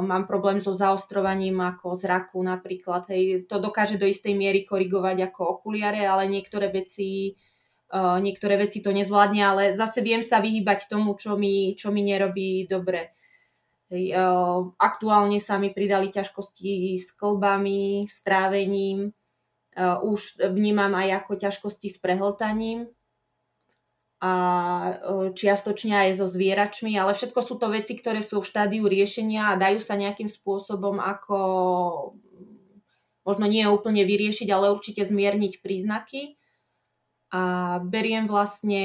Mám 0.00 0.24
problém 0.24 0.56
so 0.58 0.72
zaostrovaním 0.72 1.60
ako 1.60 1.94
zraku 2.00 2.40
napríklad, 2.40 3.12
hej. 3.12 3.44
To 3.44 3.60
dokáže 3.60 4.00
do 4.00 4.08
istej 4.08 4.32
miery 4.32 4.64
korigovať 4.64 5.28
ako 5.28 5.60
okuliare, 5.60 6.00
ale 6.08 6.26
niektoré 6.32 6.72
veci 6.72 7.36
niektoré 7.96 8.54
veci 8.54 8.78
to 8.78 8.94
nezvládne, 8.94 9.42
ale 9.42 9.62
zase 9.74 9.98
viem 9.98 10.22
sa 10.22 10.38
vyhýbať 10.38 10.86
tomu, 10.86 11.18
čo 11.18 11.34
mi, 11.34 11.74
čo 11.74 11.90
mi 11.90 12.06
nerobí 12.06 12.70
dobre. 12.70 13.18
Hej, 13.90 14.14
aktuálne 14.78 15.42
sa 15.42 15.58
mi 15.58 15.74
pridali 15.74 16.14
ťažkosti 16.14 16.94
s 16.94 17.10
klbami, 17.18 18.06
s 18.06 18.22
trávením, 18.22 19.10
už 20.06 20.38
vnímam 20.54 20.94
aj 20.94 21.18
ako 21.18 21.32
ťažkosti 21.42 21.90
s 21.90 21.98
prehltaním, 21.98 22.86
a 24.20 24.32
čiastočne 25.32 25.96
aj 25.96 26.20
so 26.20 26.28
zvieračmi, 26.28 26.92
ale 27.00 27.16
všetko 27.16 27.40
sú 27.40 27.56
to 27.56 27.72
veci, 27.72 27.96
ktoré 27.96 28.20
sú 28.20 28.44
v 28.44 28.50
štádiu 28.52 28.84
riešenia 28.84 29.52
a 29.52 29.58
dajú 29.60 29.80
sa 29.80 29.96
nejakým 29.96 30.28
spôsobom 30.28 31.00
ako 31.00 31.38
možno 33.24 33.44
nie 33.48 33.64
úplne 33.64 34.04
vyriešiť, 34.04 34.48
ale 34.52 34.72
určite 34.72 35.08
zmierniť 35.08 35.64
príznaky. 35.64 36.36
A 37.32 37.78
beriem 37.80 38.28
vlastne 38.28 38.84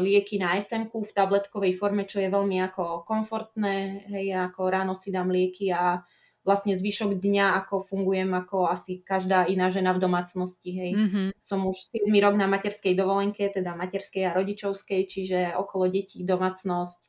lieky 0.00 0.40
na 0.40 0.56
sm 0.56 0.88
v 0.88 1.12
tabletkovej 1.12 1.76
forme, 1.76 2.08
čo 2.08 2.24
je 2.24 2.32
veľmi 2.32 2.56
ako 2.72 3.04
komfortné, 3.04 4.08
hej, 4.08 4.32
ako 4.32 4.60
ráno 4.72 4.96
si 4.96 5.12
dám 5.12 5.28
lieky 5.28 5.68
a 5.68 6.00
vlastne 6.40 6.72
zvyšok 6.72 7.20
dňa, 7.20 7.60
ako 7.64 7.84
fungujem 7.84 8.32
ako 8.32 8.64
asi 8.68 9.04
každá 9.04 9.44
iná 9.44 9.68
žena 9.68 9.92
v 9.92 10.02
domácnosti. 10.02 10.70
Hej. 10.72 10.92
Mm-hmm. 10.96 11.26
Som 11.44 11.68
už 11.68 11.92
7 11.92 12.08
rok 12.24 12.34
na 12.36 12.48
materskej 12.48 12.96
dovolenke, 12.96 13.44
teda 13.52 13.76
materskej 13.76 14.32
a 14.32 14.36
rodičovskej, 14.36 15.00
čiže 15.04 15.38
okolo 15.56 15.92
detí 15.92 16.24
domácnosť. 16.24 17.00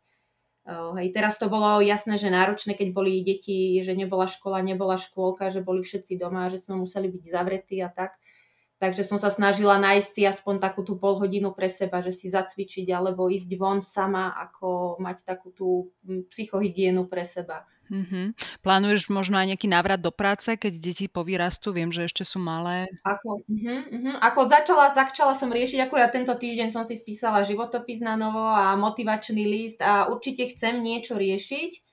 Uh, 0.61 0.93
hej, 1.01 1.09
teraz 1.09 1.41
to 1.41 1.49
bolo 1.49 1.81
jasné, 1.81 2.21
že 2.21 2.29
náročné, 2.29 2.77
keď 2.77 2.93
boli 2.93 3.25
deti, 3.25 3.81
že 3.81 3.97
nebola 3.97 4.29
škola, 4.29 4.61
nebola 4.61 4.93
škôlka, 4.93 5.49
že 5.49 5.65
boli 5.65 5.81
všetci 5.81 6.21
doma, 6.21 6.53
že 6.53 6.61
sme 6.61 6.77
museli 6.77 7.09
byť 7.09 7.23
zavretí 7.33 7.81
a 7.81 7.89
tak. 7.89 8.21
Takže 8.81 9.05
som 9.05 9.21
sa 9.21 9.29
snažila 9.29 9.77
nájsť 9.77 10.09
si 10.09 10.21
aspoň 10.25 10.57
takú 10.57 10.81
tú 10.81 10.97
pol 10.97 11.13
hodinu 11.13 11.53
pre 11.53 11.69
seba, 11.69 12.01
že 12.01 12.09
si 12.09 12.33
zacvičiť 12.33 12.89
alebo 12.89 13.29
ísť 13.29 13.49
von 13.57 13.77
sama, 13.77 14.33
ako 14.33 14.97
mať 14.97 15.17
takú 15.21 15.53
tú 15.53 15.93
psychohygienu 16.33 17.05
pre 17.05 17.21
seba. 17.21 17.69
Mm-hmm. 17.91 18.25
Plánuješ 18.63 19.11
možno 19.11 19.35
aj 19.35 19.51
nejaký 19.51 19.67
návrat 19.67 19.99
do 19.99 20.15
práce, 20.15 20.47
keď 20.55 20.73
deti 20.79 21.11
povyrastú? 21.11 21.75
Viem, 21.75 21.91
že 21.91 22.07
ešte 22.07 22.23
sú 22.23 22.39
malé. 22.39 22.87
Ako, 23.03 23.43
uh-huh, 23.43 23.79
uh-huh. 23.91 24.15
Ako 24.23 24.47
začala, 24.47 24.95
začala 24.95 25.35
som 25.35 25.51
riešiť, 25.51 25.83
akurát 25.83 26.15
tento 26.15 26.31
týždeň 26.31 26.71
som 26.71 26.87
si 26.87 26.95
spísala 26.95 27.43
životopis 27.43 27.99
na 27.99 28.15
novo 28.15 28.47
a 28.47 28.79
motivačný 28.79 29.43
list 29.43 29.83
a 29.83 30.07
určite 30.07 30.47
chcem 30.47 30.79
niečo 30.79 31.19
riešiť. 31.19 31.91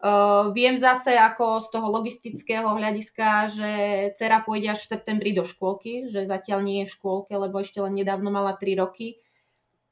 Uh, 0.00 0.54
viem 0.56 0.80
zase 0.80 1.12
ako 1.12 1.60
z 1.60 1.66
toho 1.76 1.92
logistického 1.92 2.72
hľadiska, 2.72 3.52
že 3.52 3.70
dcera 4.16 4.40
pôjde 4.40 4.72
až 4.72 4.86
v 4.86 4.90
septembri 4.96 5.36
do 5.36 5.44
škôlky, 5.44 6.08
že 6.08 6.24
zatiaľ 6.24 6.64
nie 6.64 6.78
je 6.80 6.88
v 6.88 6.94
škôlke, 6.96 7.34
lebo 7.36 7.60
ešte 7.60 7.84
len 7.84 8.00
nedávno 8.00 8.32
mala 8.32 8.56
3 8.56 8.80
roky 8.80 9.20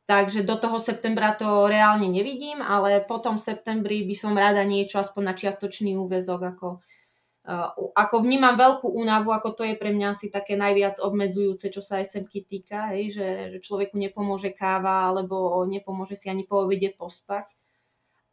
Takže 0.09 0.41
do 0.41 0.57
toho 0.57 0.81
septembra 0.81 1.37
to 1.37 1.69
reálne 1.69 2.09
nevidím, 2.09 2.65
ale 2.65 3.05
potom 3.05 3.37
v 3.37 3.45
septembri 3.45 4.09
by 4.09 4.17
som 4.17 4.33
rada 4.33 4.65
niečo 4.65 4.97
aspoň 4.97 5.23
na 5.23 5.35
čiastočný 5.37 6.01
úvezok. 6.01 6.57
Ako, 6.57 6.69
uh, 7.45 7.69
ako 7.93 8.17
vnímam 8.25 8.57
veľkú 8.57 8.89
únavu, 8.89 9.37
ako 9.37 9.53
to 9.53 9.69
je 9.69 9.77
pre 9.77 9.93
mňa 9.93 10.17
asi 10.17 10.33
také 10.33 10.57
najviac 10.57 10.97
obmedzujúce, 10.97 11.69
čo 11.69 11.85
sa 11.85 12.01
smk 12.01 12.33
týka, 12.49 12.97
hej, 12.97 13.21
že, 13.21 13.29
že 13.53 13.59
človeku 13.61 14.01
nepomôže 14.01 14.57
káva 14.57 15.13
alebo 15.13 15.61
nepomôže 15.69 16.17
si 16.17 16.33
ani 16.33 16.49
po 16.49 16.65
obede 16.65 16.89
pospať. 16.89 17.53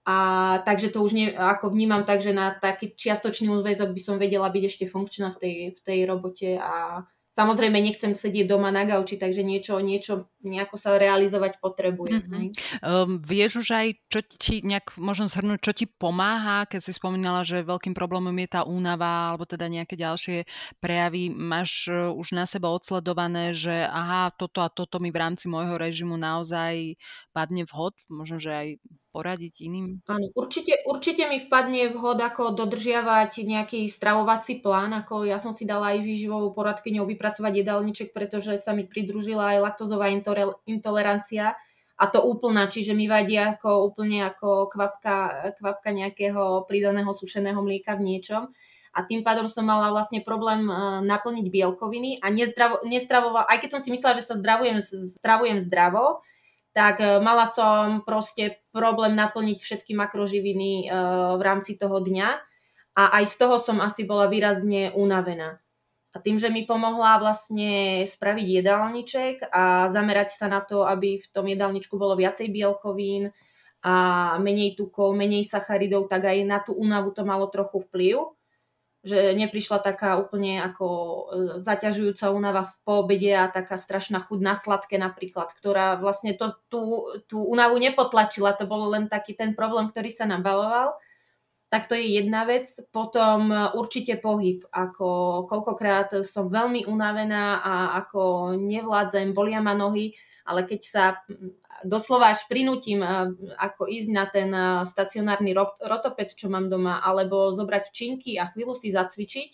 A 0.07 0.17
takže 0.63 0.95
to 0.95 1.03
už 1.03 1.11
ne, 1.11 1.35
ako 1.35 1.75
vnímam 1.75 2.07
tak, 2.07 2.23
že 2.23 2.31
na 2.31 2.55
taký 2.55 2.95
čiastočný 2.95 3.51
úvezok 3.51 3.91
by 3.91 3.99
som 3.99 4.15
vedela 4.15 4.47
byť 4.47 4.63
ešte 4.63 4.85
funkčná 4.87 5.27
v 5.27 5.37
tej, 5.43 5.55
v 5.75 5.79
tej 5.83 5.99
robote 6.07 6.55
a 6.55 7.03
Samozrejme, 7.35 7.83
nechcem 7.83 8.15
sedieť 8.15 8.47
doma 8.47 8.71
na 8.71 8.87
gauči, 8.87 9.19
takže 9.19 9.43
niečo, 9.43 9.83
niečo 9.83 10.31
nejako 10.39 10.79
sa 10.79 10.95
realizovať 10.95 11.59
potrebujem. 11.59 12.23
Mm-hmm. 12.23 12.45
Um, 12.79 13.19
vieš 13.19 13.59
už 13.59 13.75
aj, 13.75 13.87
čo 14.07 14.23
ti 14.23 14.63
nejak 14.63 14.95
možno 14.95 15.27
zhrnúť, 15.27 15.59
čo 15.59 15.73
ti 15.75 15.83
pomáha, 15.83 16.63
keď 16.63 16.79
si 16.79 16.95
spomínala, 16.95 17.43
že 17.43 17.67
veľkým 17.67 17.91
problémom 17.91 18.31
je 18.39 18.47
tá 18.47 18.63
únava 18.63 19.35
alebo 19.35 19.43
teda 19.43 19.67
nejaké 19.67 19.99
ďalšie 19.99 20.47
prejavy. 20.79 21.27
Máš 21.27 21.91
uh, 21.91 22.15
už 22.15 22.31
na 22.31 22.47
seba 22.47 22.71
odsledované, 22.71 23.51
že 23.51 23.83
aha, 23.83 24.31
toto 24.31 24.63
a 24.63 24.71
toto 24.71 25.03
mi 25.03 25.11
v 25.11 25.19
rámci 25.19 25.51
môjho 25.51 25.75
režimu 25.75 26.15
naozaj 26.15 26.95
padne 27.35 27.67
vhod, 27.67 27.99
možno, 28.07 28.39
že 28.39 28.51
aj 28.55 28.67
poradiť 29.15 29.63
iným? 29.63 30.03
Áno, 30.11 30.27
určite, 30.35 30.83
určite 30.83 31.23
mi 31.31 31.39
vpadne 31.39 31.87
vhod, 31.95 32.19
ako 32.19 32.51
dodržiavať 32.51 33.47
nejaký 33.47 33.87
stravovací 33.87 34.59
plán, 34.59 34.91
ako 34.91 35.23
ja 35.23 35.39
som 35.39 35.55
si 35.55 35.63
dala 35.63 35.95
aj 35.95 36.03
výživovou 36.03 36.51
poradkyňou 36.51 37.07
vypracovať 37.07 37.63
jedálniček, 37.63 38.07
pretože 38.11 38.59
sa 38.59 38.75
mi 38.75 38.83
pridružila 38.83 39.55
aj 39.55 39.71
laktozová 39.71 40.11
intolerancia 40.67 41.55
a 41.95 42.11
to 42.11 42.19
úplná, 42.27 42.67
čiže 42.67 42.91
mi 42.91 43.07
vadí 43.07 43.39
ako 43.39 43.87
úplne 43.87 44.27
ako 44.27 44.67
kvapka, 44.67 45.55
kvapka 45.55 45.95
nejakého 45.95 46.67
pridaného 46.67 47.07
sušeného 47.15 47.63
mlieka 47.63 47.95
v 47.95 48.03
niečom 48.11 48.51
a 48.95 48.99
tým 49.03 49.23
pádom 49.27 49.47
som 49.51 49.67
mala 49.67 49.91
vlastne 49.91 50.23
problém 50.23 50.67
uh, 50.71 51.03
naplniť 51.03 51.47
bielkoviny 51.51 52.23
a 52.23 52.31
nezdravo, 52.31 52.83
nestravoval, 52.87 53.47
aj 53.47 53.59
keď 53.63 53.69
som 53.75 53.81
si 53.83 53.91
myslela, 53.91 54.15
že 54.15 54.27
sa 54.27 54.35
zdravujem, 54.39 54.79
zdravujem 55.19 55.59
zdravo, 55.63 56.23
tak 56.75 56.99
uh, 56.99 57.23
mala 57.23 57.47
som 57.47 58.03
proste 58.03 58.59
problém 58.75 59.15
naplniť 59.15 59.57
všetky 59.63 59.95
makroživiny 59.95 60.91
uh, 60.91 61.39
v 61.39 61.41
rámci 61.41 61.79
toho 61.79 62.03
dňa 62.03 62.29
a 62.99 63.03
aj 63.19 63.25
z 63.31 63.35
toho 63.39 63.55
som 63.55 63.79
asi 63.79 64.03
bola 64.03 64.27
výrazne 64.27 64.91
unavená. 64.91 65.55
A 66.15 66.23
tým, 66.23 66.39
že 66.39 66.47
mi 66.47 66.63
pomohla 66.63 67.19
vlastne 67.19 68.03
spraviť 68.07 68.47
jedálniček 68.59 69.35
a 69.51 69.91
zamerať 69.91 70.31
sa 70.31 70.47
na 70.47 70.63
to, 70.63 70.87
aby 70.87 71.19
v 71.19 71.27
tom 71.27 71.43
jedálničku 71.47 71.99
bolo 71.99 72.15
viacej 72.15 72.51
bielkovín 72.55 73.35
a 73.83 73.95
menej 74.39 74.79
tukov, 74.79 75.11
menej 75.11 75.43
sacharidov, 75.43 76.07
tak 76.07 76.31
aj 76.31 76.37
na 76.47 76.63
tú 76.63 76.71
únavu 76.71 77.11
to 77.11 77.27
malo 77.27 77.51
trochu 77.51 77.83
vplyv 77.83 78.31
že 79.05 79.37
neprišla 79.37 79.85
taká 79.85 80.17
úplne 80.17 80.57
ako 80.65 80.87
e, 80.89 81.17
zaťažujúca 81.61 82.33
únava 82.33 82.65
v 82.65 82.73
poobede 82.81 83.37
a 83.37 83.45
taká 83.45 83.77
strašná 83.77 84.17
chuť 84.17 84.39
na 84.41 84.57
sladké 84.57 84.97
napríklad, 84.97 85.53
ktorá 85.53 86.01
vlastne 86.01 86.33
to, 86.33 86.57
tú, 86.73 86.81
tú 87.29 87.45
únavu 87.45 87.77
nepotlačila, 87.77 88.57
to 88.57 88.65
bol 88.65 88.89
len 88.89 89.05
taký 89.05 89.37
ten 89.37 89.53
problém, 89.53 89.93
ktorý 89.93 90.09
sa 90.09 90.25
nabaloval. 90.25 90.97
Tak 91.69 91.85
to 91.85 91.93
je 91.93 92.17
jedna 92.17 92.49
vec. 92.49 92.65
Potom 92.89 93.53
e, 93.53 93.77
určite 93.77 94.17
pohyb, 94.17 94.65
ako 94.73 95.45
koľkokrát 95.45 96.25
som 96.25 96.49
veľmi 96.49 96.89
unavená 96.89 97.61
a 97.61 97.73
ako 98.01 98.57
nevládzem, 98.57 99.37
bolia 99.37 99.61
ma 99.61 99.77
nohy, 99.77 100.17
ale 100.45 100.61
keď 100.69 100.81
sa 100.85 101.05
doslova 101.81 102.29
až 102.31 102.45
prinútim 102.45 103.01
ako 103.57 103.89
ísť 103.89 104.09
na 104.13 104.25
ten 104.29 104.49
stacionárny 104.85 105.57
rotoped, 105.81 106.37
čo 106.37 106.47
mám 106.47 106.69
doma, 106.69 107.01
alebo 107.01 107.49
zobrať 107.51 107.91
činky 107.91 108.37
a 108.37 108.45
chvíľu 108.47 108.77
si 108.77 108.93
zacvičiť, 108.93 109.49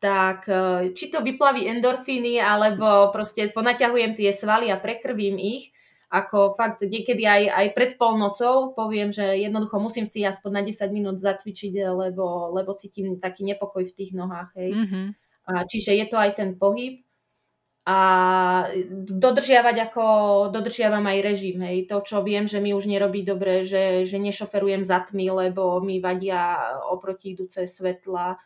tak 0.00 0.48
e, 0.48 0.90
či 0.96 1.12
to 1.12 1.20
vyplaví 1.20 1.68
endorfíny, 1.68 2.40
alebo 2.40 3.12
proste 3.12 3.52
ponaťahujem 3.52 4.16
tie 4.16 4.32
svaly 4.32 4.72
a 4.72 4.80
prekrvím 4.80 5.36
ich, 5.36 5.76
ako 6.10 6.56
fakt 6.58 6.82
niekedy 6.82 7.22
aj, 7.22 7.42
aj 7.54 7.66
pred 7.76 7.92
polnocou 7.94 8.74
poviem, 8.74 9.14
že 9.14 9.22
jednoducho 9.22 9.78
musím 9.78 10.10
si 10.10 10.26
aspoň 10.26 10.50
na 10.58 10.62
10 10.66 10.90
minút 10.90 11.16
zacvičiť, 11.22 11.86
lebo, 11.86 12.50
lebo 12.50 12.74
cítim 12.74 13.20
taký 13.22 13.46
nepokoj 13.46 13.86
v 13.86 13.94
tých 13.94 14.16
nohách. 14.16 14.50
Hej. 14.58 14.74
Mm-hmm. 14.74 15.06
A 15.54 15.62
čiže 15.70 15.94
je 15.94 16.06
to 16.10 16.18
aj 16.18 16.34
ten 16.34 16.58
pohyb 16.58 17.06
a 17.88 17.98
dodržiavať 19.08 19.76
ako 19.88 20.04
dodržiavam 20.52 21.04
aj 21.08 21.18
režim, 21.24 21.64
hej, 21.64 21.88
to 21.88 22.04
čo 22.04 22.20
viem, 22.20 22.44
že 22.44 22.60
mi 22.60 22.76
už 22.76 22.84
nerobí 22.84 23.24
dobre, 23.24 23.64
že, 23.64 24.04
že 24.04 24.20
nešoferujem 24.20 24.84
za 24.84 25.00
tmy, 25.00 25.48
lebo 25.48 25.80
mi 25.80 25.96
vadia 25.96 26.76
oproti 26.92 27.32
idúce 27.32 27.64
svetla, 27.64 28.36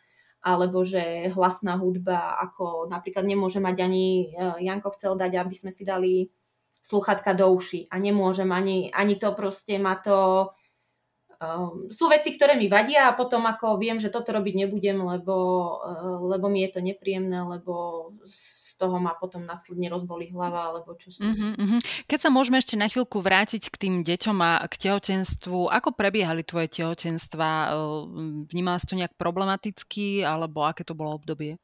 alebo 0.45 0.87
že 0.87 1.33
hlasná 1.35 1.75
hudba, 1.75 2.39
ako 2.39 2.87
napríklad 2.87 3.27
nemôže 3.27 3.59
mať 3.59 3.75
ani, 3.81 4.29
e, 4.31 4.61
Janko 4.63 4.93
chcel 4.95 5.17
dať, 5.17 5.41
aby 5.41 5.55
sme 5.57 5.73
si 5.73 5.83
dali 5.83 6.29
sluchatka 6.85 7.33
do 7.33 7.49
uši. 7.49 7.89
A 7.89 7.97
nemôžem 7.97 8.47
ani, 8.53 8.93
ani 8.93 9.17
to 9.17 9.33
proste 9.33 9.81
ma 9.81 9.97
to 9.97 10.53
um, 11.41 11.89
sú 11.89 12.05
veci, 12.13 12.29
ktoré 12.29 12.53
mi 12.53 12.69
vadia 12.69 13.09
a 13.09 13.17
potom 13.17 13.41
ako 13.49 13.81
viem, 13.81 13.97
že 13.97 14.13
toto 14.13 14.29
robiť 14.37 14.53
nebudem, 14.53 15.01
lebo, 15.01 15.35
uh, 15.81 16.21
lebo 16.29 16.45
mi 16.45 16.61
je 16.61 16.77
to 16.77 16.81
nepríjemné, 16.85 17.41
lebo 17.41 17.73
toho 18.75 18.99
ma 18.99 19.15
potom 19.15 19.43
následne 19.43 19.87
rozbolí 19.91 20.31
hlava 20.31 20.71
alebo 20.71 20.95
čo 20.99 21.11
si. 21.11 21.23
Uh-huh, 21.23 21.53
uh-huh. 21.55 21.79
Keď 22.07 22.19
sa 22.19 22.29
môžeme 22.29 22.59
ešte 22.59 22.75
na 22.75 22.91
chvíľku 22.91 23.23
vrátiť 23.23 23.71
k 23.71 23.75
tým 23.75 23.95
deťom 24.03 24.37
a 24.39 24.63
k 24.67 24.75
tehotenstvu, 24.87 25.71
ako 25.71 25.95
prebiehali 25.95 26.43
tvoje 26.43 26.71
tehotenstva? 26.81 27.75
Vnímala 28.51 28.77
si 28.79 28.87
to 28.87 28.99
nejak 28.99 29.15
problematicky 29.15 30.21
alebo 30.23 30.67
aké 30.67 30.83
to 30.83 30.93
bolo 30.93 31.15
obdobie? 31.15 31.55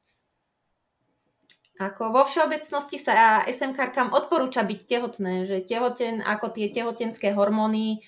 Ako 1.81 2.13
vo 2.13 2.21
všeobecnosti 2.27 3.01
sa 3.01 3.41
SMK 3.49 4.13
odporúča 4.13 4.61
byť 4.61 4.79
tehotné, 4.85 5.49
že 5.49 5.65
tehoten, 5.65 6.21
ako 6.21 6.53
tie 6.53 6.69
tehotenské 6.69 7.33
hormóny 7.33 7.97
e, 7.97 7.99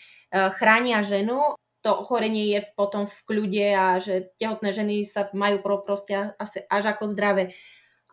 chránia 0.53 1.01
ženu, 1.01 1.57
to 1.81 1.91
ochorenie 1.91 2.53
je 2.53 2.61
potom 2.77 3.09
v 3.09 3.17
kľude 3.27 3.67
a 3.75 3.97
že 3.97 4.31
tehotné 4.39 4.71
ženy 4.71 4.95
sa 5.03 5.27
majú 5.35 5.59
proste 5.83 6.31
až 6.69 6.83
ako 6.85 7.11
zdravé. 7.11 7.51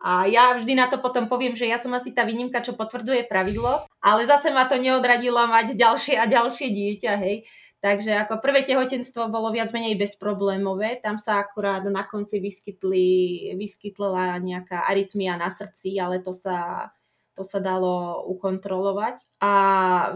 A 0.01 0.25
ja 0.25 0.57
vždy 0.57 0.73
na 0.73 0.89
to 0.89 0.97
potom 0.97 1.29
poviem, 1.29 1.53
že 1.53 1.69
ja 1.69 1.77
som 1.77 1.93
asi 1.93 2.09
tá 2.09 2.25
výnimka, 2.25 2.65
čo 2.65 2.73
potvrdzuje 2.73 3.29
pravidlo, 3.29 3.85
ale 4.01 4.21
zase 4.25 4.49
ma 4.49 4.65
to 4.65 4.81
neodradilo 4.81 5.45
mať 5.45 5.77
ďalšie 5.77 6.17
a 6.17 6.25
ďalšie 6.25 6.67
dieťa, 6.73 7.13
hej. 7.21 7.45
Takže 7.81 8.13
ako 8.13 8.37
prvé 8.45 8.61
tehotenstvo 8.61 9.33
bolo 9.33 9.49
viac 9.49 9.73
menej 9.73 9.97
bezproblémové, 9.97 11.01
tam 11.01 11.17
sa 11.17 11.41
akurát 11.41 11.81
na 11.89 12.05
konci 12.05 12.37
vyskytli, 12.37 13.09
vyskytla 13.57 14.37
nejaká 14.37 14.85
arytmia 14.85 15.33
na 15.33 15.49
srdci, 15.49 15.97
ale 15.97 16.21
to 16.21 16.29
sa, 16.29 16.89
to 17.33 17.41
sa 17.41 17.57
dalo 17.57 18.21
ukontrolovať. 18.29 19.25
A 19.41 19.53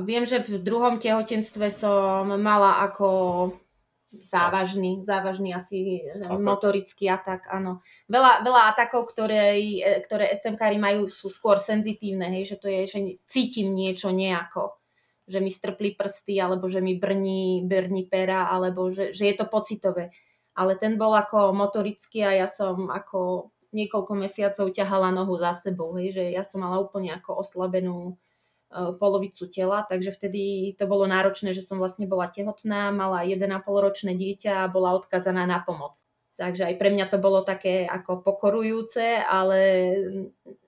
viem, 0.06 0.30
že 0.30 0.45
v 0.45 0.62
druhom 0.62 1.02
tehotenstve 1.02 1.74
som 1.74 2.38
mala 2.38 2.86
ako 2.86 3.10
závažný, 4.21 5.04
závažný 5.04 5.51
asi 5.51 6.04
atak. 6.06 6.39
motorický 6.39 7.06
atak, 7.10 7.47
áno. 7.51 7.84
Veľa, 8.08 8.43
veľa 8.45 8.62
atakov, 8.71 9.10
ktoré, 9.10 9.58
ktoré 10.06 10.32
SMKári 10.36 10.80
majú, 10.80 11.08
sú 11.08 11.32
skôr 11.32 11.60
senzitívne, 11.60 12.32
hej, 12.32 12.56
že 12.56 12.58
to 12.60 12.67
je, 12.67 12.82
že 12.88 12.99
cítim 13.28 13.71
niečo 13.75 14.13
nejako, 14.13 14.78
že 15.25 15.41
mi 15.41 15.49
strpli 15.49 15.97
prsty, 15.97 16.38
alebo 16.38 16.69
že 16.69 16.80
mi 16.80 16.95
brní, 16.95 17.65
brní 17.65 18.06
pera, 18.06 18.47
alebo 18.47 18.88
že, 18.93 19.12
že 19.12 19.32
je 19.32 19.36
to 19.36 19.45
pocitové. 19.49 20.13
Ale 20.56 20.80
ten 20.80 20.95
bol 20.95 21.12
ako 21.12 21.51
motorický 21.51 22.23
a 22.23 22.32
ja 22.32 22.47
som 22.47 22.88
ako 22.88 23.51
niekoľko 23.75 24.13
mesiacov 24.15 24.71
ťahala 24.71 25.12
nohu 25.12 25.36
za 25.36 25.51
sebou, 25.51 25.91
hej, 25.99 26.15
že 26.15 26.23
ja 26.32 26.47
som 26.47 26.63
mala 26.63 26.80
úplne 26.80 27.12
ako 27.12 27.43
oslabenú 27.43 28.15
polovicu 29.00 29.48
tela, 29.48 29.88
takže 29.88 30.12
vtedy 30.12 30.74
to 30.76 30.86
bolo 30.86 31.08
náročné, 31.08 31.56
že 31.56 31.64
som 31.64 31.80
vlastne 31.80 32.06
bola 32.06 32.28
tehotná, 32.28 32.92
mala 32.92 33.24
1,5 33.24 33.48
ročné 33.66 34.12
dieťa 34.14 34.68
a 34.68 34.72
bola 34.72 34.96
odkazaná 35.00 35.48
na 35.48 35.64
pomoc. 35.64 36.04
Takže 36.36 36.68
aj 36.68 36.76
pre 36.76 36.92
mňa 36.92 37.08
to 37.08 37.18
bolo 37.18 37.48
také 37.48 37.88
ako 37.88 38.20
pokorujúce, 38.20 39.24
ale 39.24 39.60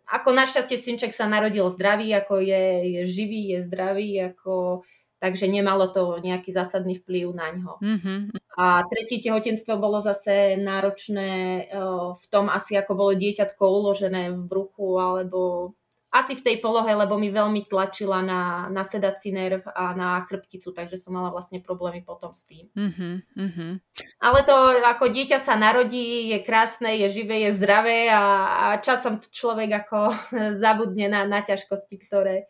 ako 0.08 0.30
našťastie 0.32 0.80
synček 0.80 1.12
sa 1.12 1.28
narodil 1.28 1.67
zdravý, 1.67 2.15
ako 2.15 2.39
je, 2.39 2.63
je 2.96 3.02
živý, 3.04 3.52
je 3.52 3.60
zdravý, 3.67 4.32
ako, 4.32 4.88
takže 5.20 5.52
nemalo 5.52 5.91
to 5.91 6.24
nejaký 6.24 6.56
zásadný 6.56 6.96
vplyv 7.04 7.36
na 7.36 7.48
ňo. 7.52 7.74
Mm-hmm. 7.84 8.20
A 8.56 8.88
tretie 8.88 9.20
tehotenstvo 9.20 9.76
bolo 9.76 10.00
zase 10.00 10.56
náročné 10.56 11.67
uh, 11.67 12.15
v 12.15 12.26
tom 12.32 12.48
asi, 12.48 12.80
ako 12.80 12.96
bolo 12.96 13.12
dieťatko 13.20 13.60
uložené 13.60 14.32
v 14.32 14.41
bruchu, 14.48 14.96
alebo 14.96 15.76
asi 16.17 16.34
v 16.34 16.45
tej 16.45 16.58
polohe, 16.58 16.89
lebo 16.91 17.15
mi 17.21 17.30
veľmi 17.30 17.69
tlačila 17.69 18.25
na, 18.25 18.67
na 18.73 18.82
sedací 18.82 19.30
nerv 19.30 19.63
a 19.71 19.93
na 19.93 20.17
chrbticu, 20.25 20.73
takže 20.73 20.97
som 20.97 21.13
mala 21.13 21.30
vlastne 21.30 21.62
problémy 21.62 22.01
potom 22.01 22.34
s 22.34 22.49
tým. 22.49 22.67
Mm-hmm, 22.73 23.71
Ale 24.21 24.39
to 24.41 24.56
ako 24.82 25.13
dieťa 25.13 25.38
sa 25.38 25.53
narodí, 25.56 26.34
je 26.34 26.39
krásne, 26.41 26.97
je 26.97 27.08
živé, 27.21 27.45
je 27.47 27.51
zdravé 27.53 28.10
a, 28.10 28.23
a 28.49 28.65
časom 28.82 29.21
človek 29.21 29.86
ako 29.86 29.99
zabudne 30.63 31.08
na, 31.08 31.30
na 31.30 31.45
ťažkosti, 31.45 31.95
ktoré, 32.01 32.49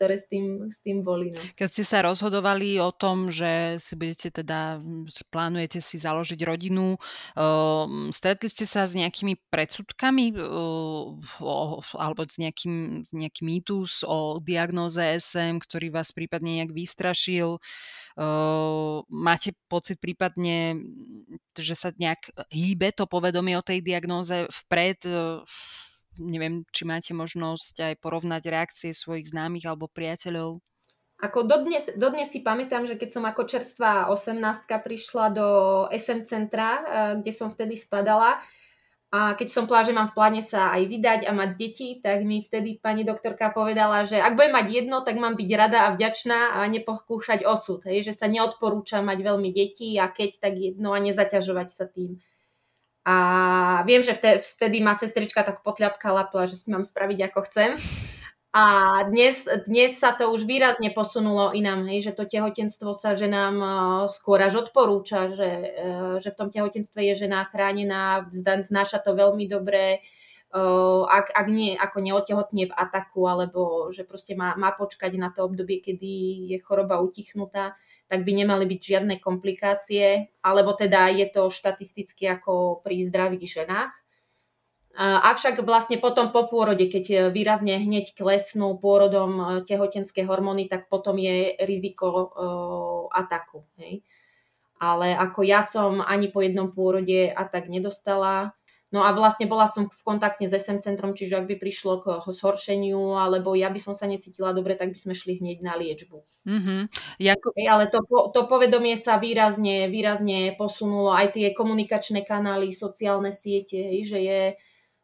ktoré 0.00 0.16
s 0.16 0.32
tým, 0.32 0.64
s 0.72 0.80
tým 0.80 1.04
boli. 1.04 1.28
No. 1.28 1.44
Keď 1.60 1.68
ste 1.68 1.84
sa 1.84 2.00
rozhodovali 2.00 2.80
o 2.80 2.88
tom, 2.88 3.28
že 3.28 3.76
si 3.84 3.92
budete 4.00 4.32
teda, 4.32 4.80
plánujete 5.28 5.84
si 5.84 6.00
založiť 6.00 6.40
rodinu, 6.40 6.96
uh, 6.96 7.84
stretli 8.08 8.48
ste 8.48 8.64
sa 8.64 8.88
s 8.88 8.96
nejakými 8.96 9.36
predsudkami 9.52 10.40
uh, 10.40 11.20
alebo 12.00 12.24
s 12.24 12.40
nejakým, 12.40 13.04
s 13.04 13.12
nejakým 13.12 13.44
mýtus 13.44 14.00
o 14.08 14.40
diagnóze 14.40 15.04
SM, 15.20 15.60
ktorý 15.60 15.92
vás 15.92 16.16
prípadne 16.16 16.64
nejak 16.64 16.72
vystrašil? 16.72 17.60
Uh, 18.16 19.04
máte 19.12 19.52
pocit 19.68 20.00
prípadne, 20.00 20.80
že 21.52 21.76
sa 21.76 21.92
nejak 21.92 22.32
hýbe 22.48 22.96
to 22.96 23.04
povedomie 23.04 23.52
o 23.52 23.60
tej 23.60 23.84
diagnóze 23.84 24.48
vpred? 24.48 25.04
Uh, 25.04 25.44
neviem, 26.20 26.68
či 26.70 26.84
máte 26.84 27.16
možnosť 27.16 27.74
aj 27.80 27.94
porovnať 28.04 28.42
reakcie 28.46 28.92
svojich 28.92 29.32
známych 29.32 29.64
alebo 29.64 29.88
priateľov. 29.88 30.60
Ako 31.20 31.44
dodnes, 31.44 31.92
dodnes 32.00 32.32
si 32.32 32.40
pamätám, 32.40 32.88
že 32.88 32.96
keď 32.96 33.10
som 33.12 33.24
ako 33.28 33.44
čerstvá 33.44 34.08
18 34.08 34.40
prišla 34.80 35.26
do 35.32 35.48
SM 35.92 36.24
centra, 36.24 36.70
eh, 36.80 36.82
kde 37.20 37.32
som 37.32 37.52
vtedy 37.52 37.76
spadala, 37.76 38.40
a 39.10 39.34
keď 39.34 39.48
som 39.50 39.66
povedala, 39.66 39.88
že 39.90 39.96
mám 39.98 40.08
v 40.14 40.16
pláne 40.22 40.38
sa 40.38 40.70
aj 40.70 40.86
vydať 40.86 41.20
a 41.26 41.34
mať 41.34 41.50
deti, 41.58 41.98
tak 41.98 42.22
mi 42.22 42.46
vtedy 42.46 42.78
pani 42.78 43.02
doktorka 43.02 43.50
povedala, 43.50 44.06
že 44.06 44.22
ak 44.22 44.38
budem 44.38 44.54
mať 44.54 44.66
jedno, 44.70 45.02
tak 45.02 45.18
mám 45.18 45.34
byť 45.34 45.50
rada 45.58 45.90
a 45.90 45.98
vďačná 45.98 46.54
a 46.54 46.62
nepokúšať 46.70 47.42
osud. 47.42 47.82
Hej, 47.90 48.06
že 48.06 48.14
sa 48.14 48.30
neodporúča 48.30 49.02
mať 49.02 49.18
veľmi 49.26 49.50
detí 49.50 49.98
a 49.98 50.06
keď, 50.06 50.38
tak 50.38 50.54
jedno 50.54 50.94
a 50.94 51.02
nezaťažovať 51.02 51.68
sa 51.74 51.90
tým. 51.90 52.22
A 53.04 53.16
viem, 53.88 54.04
že 54.04 54.12
vtedy 54.16 54.84
ma 54.84 54.92
sestrička 54.92 55.40
tak 55.40 55.64
potľapkala, 55.64 56.28
že 56.44 56.56
si 56.56 56.68
mám 56.68 56.84
spraviť 56.84 57.32
ako 57.32 57.40
chcem. 57.48 57.70
A 58.50 58.64
dnes, 59.06 59.46
dnes 59.70 59.94
sa 59.94 60.10
to 60.10 60.34
už 60.34 60.42
výrazne 60.42 60.90
posunulo 60.90 61.54
inám, 61.54 61.86
hej, 61.86 62.10
že 62.10 62.18
to 62.18 62.26
tehotenstvo 62.26 62.90
sa 62.98 63.14
ženám 63.14 63.56
uh, 63.62 63.70
skôr 64.10 64.42
až 64.42 64.66
odporúča, 64.66 65.30
že, 65.30 65.50
uh, 65.70 66.18
že 66.18 66.34
v 66.34 66.38
tom 66.38 66.48
tehotenstve 66.50 66.98
je 66.98 67.14
žena 67.14 67.46
chránená, 67.46 68.26
znáša 68.34 69.06
to 69.06 69.14
veľmi 69.14 69.46
dobre, 69.46 70.02
uh, 70.50 71.06
ak, 71.06 71.30
ak 71.30 71.46
nie, 71.46 71.78
ako 71.78 72.02
neotehotnie 72.02 72.66
v 72.66 72.74
ataku, 72.74 73.22
alebo 73.30 73.94
že 73.94 74.02
proste 74.02 74.34
má, 74.34 74.58
má 74.58 74.74
počkať 74.74 75.14
na 75.14 75.30
to 75.30 75.46
obdobie, 75.46 75.78
kedy 75.78 76.50
je 76.50 76.58
choroba 76.58 76.98
utichnutá, 76.98 77.78
tak 78.10 78.26
by 78.26 78.42
nemali 78.42 78.66
byť 78.66 78.80
žiadne 78.82 79.22
komplikácie, 79.22 80.34
alebo 80.42 80.74
teda 80.74 81.14
je 81.14 81.30
to 81.30 81.46
štatisticky 81.46 82.26
ako 82.26 82.82
pri 82.82 83.06
zdravých 83.06 83.62
ženách. 83.62 83.94
Avšak 85.00 85.62
vlastne 85.62 86.02
potom 86.02 86.34
po 86.34 86.50
pôrode, 86.50 86.90
keď 86.90 87.04
e, 87.08 87.16
výrazne 87.30 87.78
hneď 87.78 88.10
klesnú 88.10 88.74
pôrodom 88.74 89.32
e, 89.38 89.44
tehotenské 89.62 90.26
hormóny, 90.26 90.66
tak 90.66 90.90
potom 90.90 91.14
je 91.14 91.54
riziko 91.62 92.10
uh, 92.10 93.06
ataku. 93.14 93.62
Hej. 93.78 94.02
Ale 94.82 95.14
ako 95.14 95.46
ja 95.46 95.62
som 95.62 96.02
ani 96.02 96.28
po 96.34 96.42
jednom 96.42 96.74
pôrode 96.74 97.30
atak 97.30 97.70
nedostala, 97.70 98.58
No 98.90 99.06
a 99.06 99.14
vlastne 99.14 99.46
bola 99.46 99.70
som 99.70 99.86
v 99.86 100.02
kontakte 100.02 100.50
s 100.50 100.54
SM 100.54 100.82
centrom, 100.82 101.14
čiže 101.14 101.38
ak 101.38 101.46
by 101.46 101.56
prišlo 101.62 102.02
k 102.02 102.18
zhoršeniu, 102.26 103.14
alebo 103.14 103.54
ja 103.54 103.70
by 103.70 103.78
som 103.78 103.94
sa 103.94 104.10
necítila 104.10 104.50
dobre, 104.50 104.74
tak 104.74 104.90
by 104.90 104.98
sme 104.98 105.14
šli 105.14 105.38
hneď 105.38 105.58
na 105.62 105.78
liečbu. 105.78 106.18
Mm-hmm. 106.42 106.80
Jako... 107.22 107.46
Hey, 107.54 107.70
ale 107.70 107.86
to, 107.86 108.02
to 108.34 108.50
povedomie 108.50 108.98
sa 108.98 109.22
výrazne, 109.22 109.86
výrazne 109.86 110.58
posunulo, 110.58 111.14
aj 111.14 111.38
tie 111.38 111.54
komunikačné 111.54 112.26
kanály, 112.26 112.74
sociálne 112.74 113.30
siete, 113.30 113.78
hej, 113.78 114.10
že 114.10 114.20
je 114.20 114.42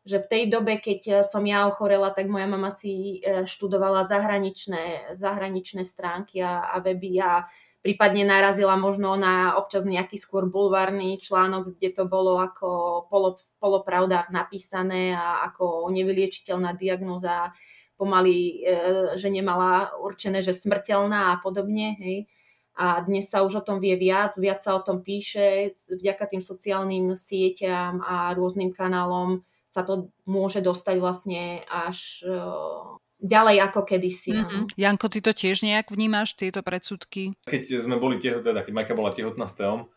že 0.07 0.23
v 0.23 0.31
tej 0.31 0.43
dobe, 0.47 0.79
keď 0.79 1.01
eh, 1.11 1.17
som 1.27 1.43
ja 1.43 1.67
ochorela, 1.67 2.15
tak 2.15 2.31
moja 2.31 2.47
mama 2.47 2.71
si 2.71 3.19
eh, 3.19 3.43
študovala 3.43 4.07
zahraničné, 4.07 5.19
zahraničné 5.19 5.83
stránky 5.83 6.39
a, 6.39 6.63
a 6.63 6.79
weby 6.79 7.19
a 7.19 7.43
prípadne 7.87 8.27
narazila 8.27 8.75
možno 8.75 9.15
na 9.15 9.55
občas 9.55 9.87
nejaký 9.87 10.19
skôr 10.19 10.51
bulvárny 10.51 11.23
článok, 11.23 11.79
kde 11.79 11.95
to 11.95 12.05
bolo 12.11 12.43
ako 12.43 12.67
polo, 13.07 13.39
polopravdách 13.63 14.35
napísané 14.35 15.15
a 15.15 15.47
ako 15.47 15.87
nevyliečiteľná 15.95 16.75
diagnoza 16.75 17.55
pomaly, 17.95 18.67
eh, 18.67 19.15
že 19.15 19.31
nemala 19.31 19.95
určené, 20.03 20.43
že 20.43 20.51
smrteľná 20.51 21.31
a 21.31 21.39
podobne, 21.39 21.95
hej. 22.03 22.27
A 22.75 23.01
dnes 23.07 23.31
sa 23.31 23.47
už 23.47 23.63
o 23.63 23.65
tom 23.65 23.79
vie 23.79 23.95
viac, 23.95 24.35
viac 24.35 24.67
sa 24.67 24.75
o 24.75 24.83
tom 24.83 25.01
píše, 25.01 25.79
vďaka 25.89 26.27
tým 26.27 26.43
sociálnym 26.43 27.15
sieťam 27.15 28.03
a 28.03 28.35
rôznym 28.35 28.69
kanálom 28.75 29.47
sa 29.71 29.87
to 29.87 30.13
môže 30.27 30.61
dostať 30.61 30.97
vlastne 31.01 31.65
až 31.73 32.21
uh, 32.29 33.01
ďalej 33.21 33.57
ako 33.65 33.81
kedysi. 33.89 34.33
Mm-hmm. 34.37 34.63
Janko, 34.77 35.07
ty 35.09 35.25
to 35.25 35.33
tiež 35.33 35.65
nejak 35.65 35.89
vnímaš, 35.89 36.37
tieto 36.37 36.61
predsudky? 36.61 37.33
Keď 37.49 37.81
sme 37.81 37.97
boli 37.97 38.21
tehotná, 38.21 38.53
teda 38.53 38.61
keď 38.65 38.73
Majka 38.77 38.95
bola 38.97 39.13
tehotná 39.13 39.49
s 39.49 39.57
Teom, 39.57 39.89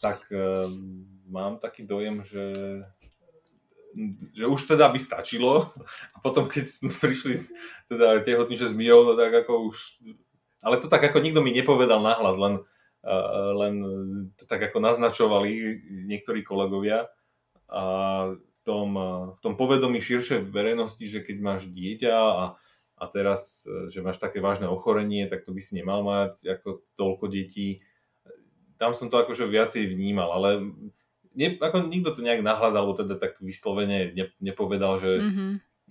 tak 0.00 0.28
uh, 0.28 0.68
mám 1.28 1.56
taký 1.56 1.88
dojem, 1.88 2.20
že 2.20 2.44
že 4.36 4.44
už 4.44 4.76
teda 4.76 4.92
by 4.92 5.00
stačilo 5.00 5.72
a 6.12 6.16
potom 6.20 6.44
keď 6.44 6.68
sme 6.68 6.92
prišli 6.92 7.32
teda 7.88 8.20
tehotníče 8.20 8.68
s 8.68 8.76
Mijou, 8.76 9.08
no 9.08 9.16
tak 9.16 9.32
ako 9.32 9.72
už 9.72 10.04
ale 10.60 10.76
to 10.76 10.92
tak 10.92 11.00
ako 11.00 11.24
nikto 11.24 11.40
mi 11.40 11.48
nepovedal 11.48 12.04
nahlas, 12.04 12.36
len, 12.36 12.60
uh, 13.08 13.50
len 13.56 13.74
to 14.36 14.44
tak 14.44 14.68
ako 14.68 14.84
naznačovali 14.84 15.80
niektorí 16.12 16.44
kolegovia 16.44 17.08
a 17.72 17.82
tom, 18.66 18.98
v 19.30 19.38
tom 19.38 19.54
povedomí 19.54 20.02
širšej 20.02 20.50
verejnosti, 20.50 21.06
že 21.06 21.22
keď 21.22 21.36
máš 21.38 21.62
dieťa 21.70 22.10
a, 22.10 22.58
a 22.96 23.04
teraz, 23.12 23.68
e, 23.68 23.92
že 23.92 24.00
máš 24.00 24.16
také 24.16 24.40
vážne 24.40 24.66
ochorenie, 24.66 25.28
tak 25.28 25.44
to 25.44 25.52
by 25.52 25.60
si 25.60 25.76
nemal 25.76 26.00
mať 26.00 26.40
ako 26.48 26.80
toľko 26.96 27.28
detí. 27.28 27.84
Tam 28.80 28.96
som 28.96 29.12
to 29.12 29.20
akože 29.20 29.48
viacej 29.48 29.88
vnímal, 29.92 30.32
ale 30.32 30.64
ne, 31.36 31.60
ako 31.60 31.92
nikto 31.92 32.16
to 32.16 32.24
nejak 32.24 32.40
nahlas, 32.40 32.72
alebo 32.72 32.96
teda 32.96 33.20
tak 33.20 33.36
vyslovene 33.44 34.16
ne, 34.16 34.24
nepovedal, 34.40 34.96
že 34.96 35.12
mm-hmm. 35.20 35.50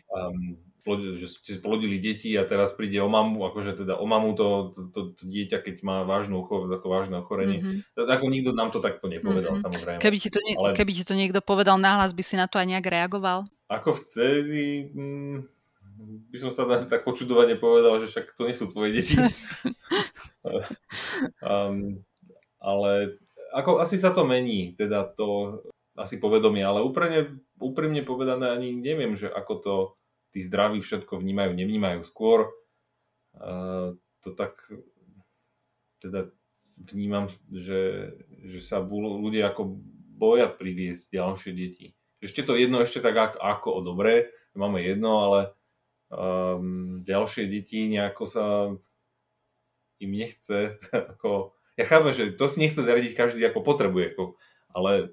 um, 0.10 0.58
že 1.18 1.26
ste 1.26 1.58
plodili 1.58 1.98
deti 1.98 2.30
a 2.38 2.46
teraz 2.46 2.70
príde 2.70 3.02
o 3.02 3.10
mamu, 3.10 3.42
akože 3.50 3.74
teda 3.74 3.98
o 3.98 4.06
mamu 4.06 4.38
to, 4.38 4.50
to, 4.70 4.82
to, 4.94 5.00
to 5.18 5.24
dieťa, 5.26 5.66
keď 5.66 5.82
má 5.82 6.06
vážnu, 6.06 6.46
ako 6.46 6.86
vážne 6.86 7.18
ochorenie. 7.18 7.66
Mm-hmm. 7.66 8.06
Ako 8.06 8.30
nikto 8.30 8.54
nám 8.54 8.70
to 8.70 8.78
takto 8.78 9.10
nepovedal, 9.10 9.58
mm-hmm. 9.58 9.66
samozrejme. 9.66 9.98
Keby 9.98 10.18
ti, 10.22 10.30
to 10.30 10.38
nie, 10.46 10.54
Ale... 10.54 10.78
keby 10.78 10.94
ti 10.94 11.02
to 11.02 11.18
niekto 11.18 11.42
povedal 11.42 11.82
nahlas, 11.82 12.14
by 12.14 12.22
si 12.22 12.38
na 12.38 12.46
to 12.46 12.62
aj 12.62 12.70
nejak 12.70 12.86
reagoval? 12.86 13.50
Ako 13.66 13.98
vtedy... 13.98 14.94
Mm, 14.94 15.50
by 16.06 16.38
som 16.38 16.50
sa 16.54 16.66
tak 16.68 17.04
počudovane 17.04 17.58
povedal, 17.58 17.98
že 18.02 18.10
však 18.10 18.38
to 18.38 18.46
nie 18.46 18.56
sú 18.56 18.70
tvoje 18.70 18.96
deti. 18.96 19.16
um, 21.42 22.00
ale 22.70 23.20
ako 23.56 23.80
asi 23.80 23.96
sa 23.96 24.12
to 24.12 24.28
mení, 24.28 24.76
teda 24.76 25.08
to 25.16 25.62
asi 25.96 26.20
povedomie, 26.20 26.60
ale 26.60 26.84
úprimne, 26.84 27.40
úprimne 27.56 28.04
povedané 28.04 28.52
ani 28.52 28.76
neviem, 28.76 29.16
že 29.16 29.32
ako 29.32 29.54
to 29.64 29.76
tí 30.36 30.44
zdraví 30.44 30.84
všetko 30.84 31.24
vnímajú, 31.24 31.56
nevnímajú. 31.56 32.04
Skôr 32.04 32.52
uh, 33.40 33.96
to 34.20 34.30
tak 34.36 34.60
teda 36.04 36.28
vnímam, 36.92 37.32
že, 37.48 38.12
že 38.44 38.60
sa 38.60 38.84
ľudia 38.84 39.56
ako 39.56 39.80
boja 40.20 40.52
priviesť 40.52 41.16
ďalšie 41.16 41.52
deti. 41.56 41.96
Ešte 42.20 42.44
to 42.44 42.60
jedno, 42.60 42.84
ešte 42.84 43.00
tak 43.00 43.16
ako, 43.16 43.38
ako 43.40 43.70
o 43.72 43.82
dobre, 43.84 44.36
máme 44.52 44.84
jedno, 44.84 45.24
ale 45.24 45.55
um, 46.16 47.04
ďalšie 47.04 47.52
deti 47.52 47.92
nejako 47.92 48.24
sa 48.26 48.46
im 50.00 50.12
nechce, 50.12 50.80
ako, 51.16 51.52
ja 51.76 51.86
chápem, 51.86 52.14
že 52.16 52.24
to 52.36 52.48
si 52.48 52.64
nechce 52.64 52.80
zariadiť 52.80 53.14
každý 53.14 53.44
ako 53.46 53.60
potrebuje, 53.62 54.16
ako, 54.16 54.24
ale 54.72 55.12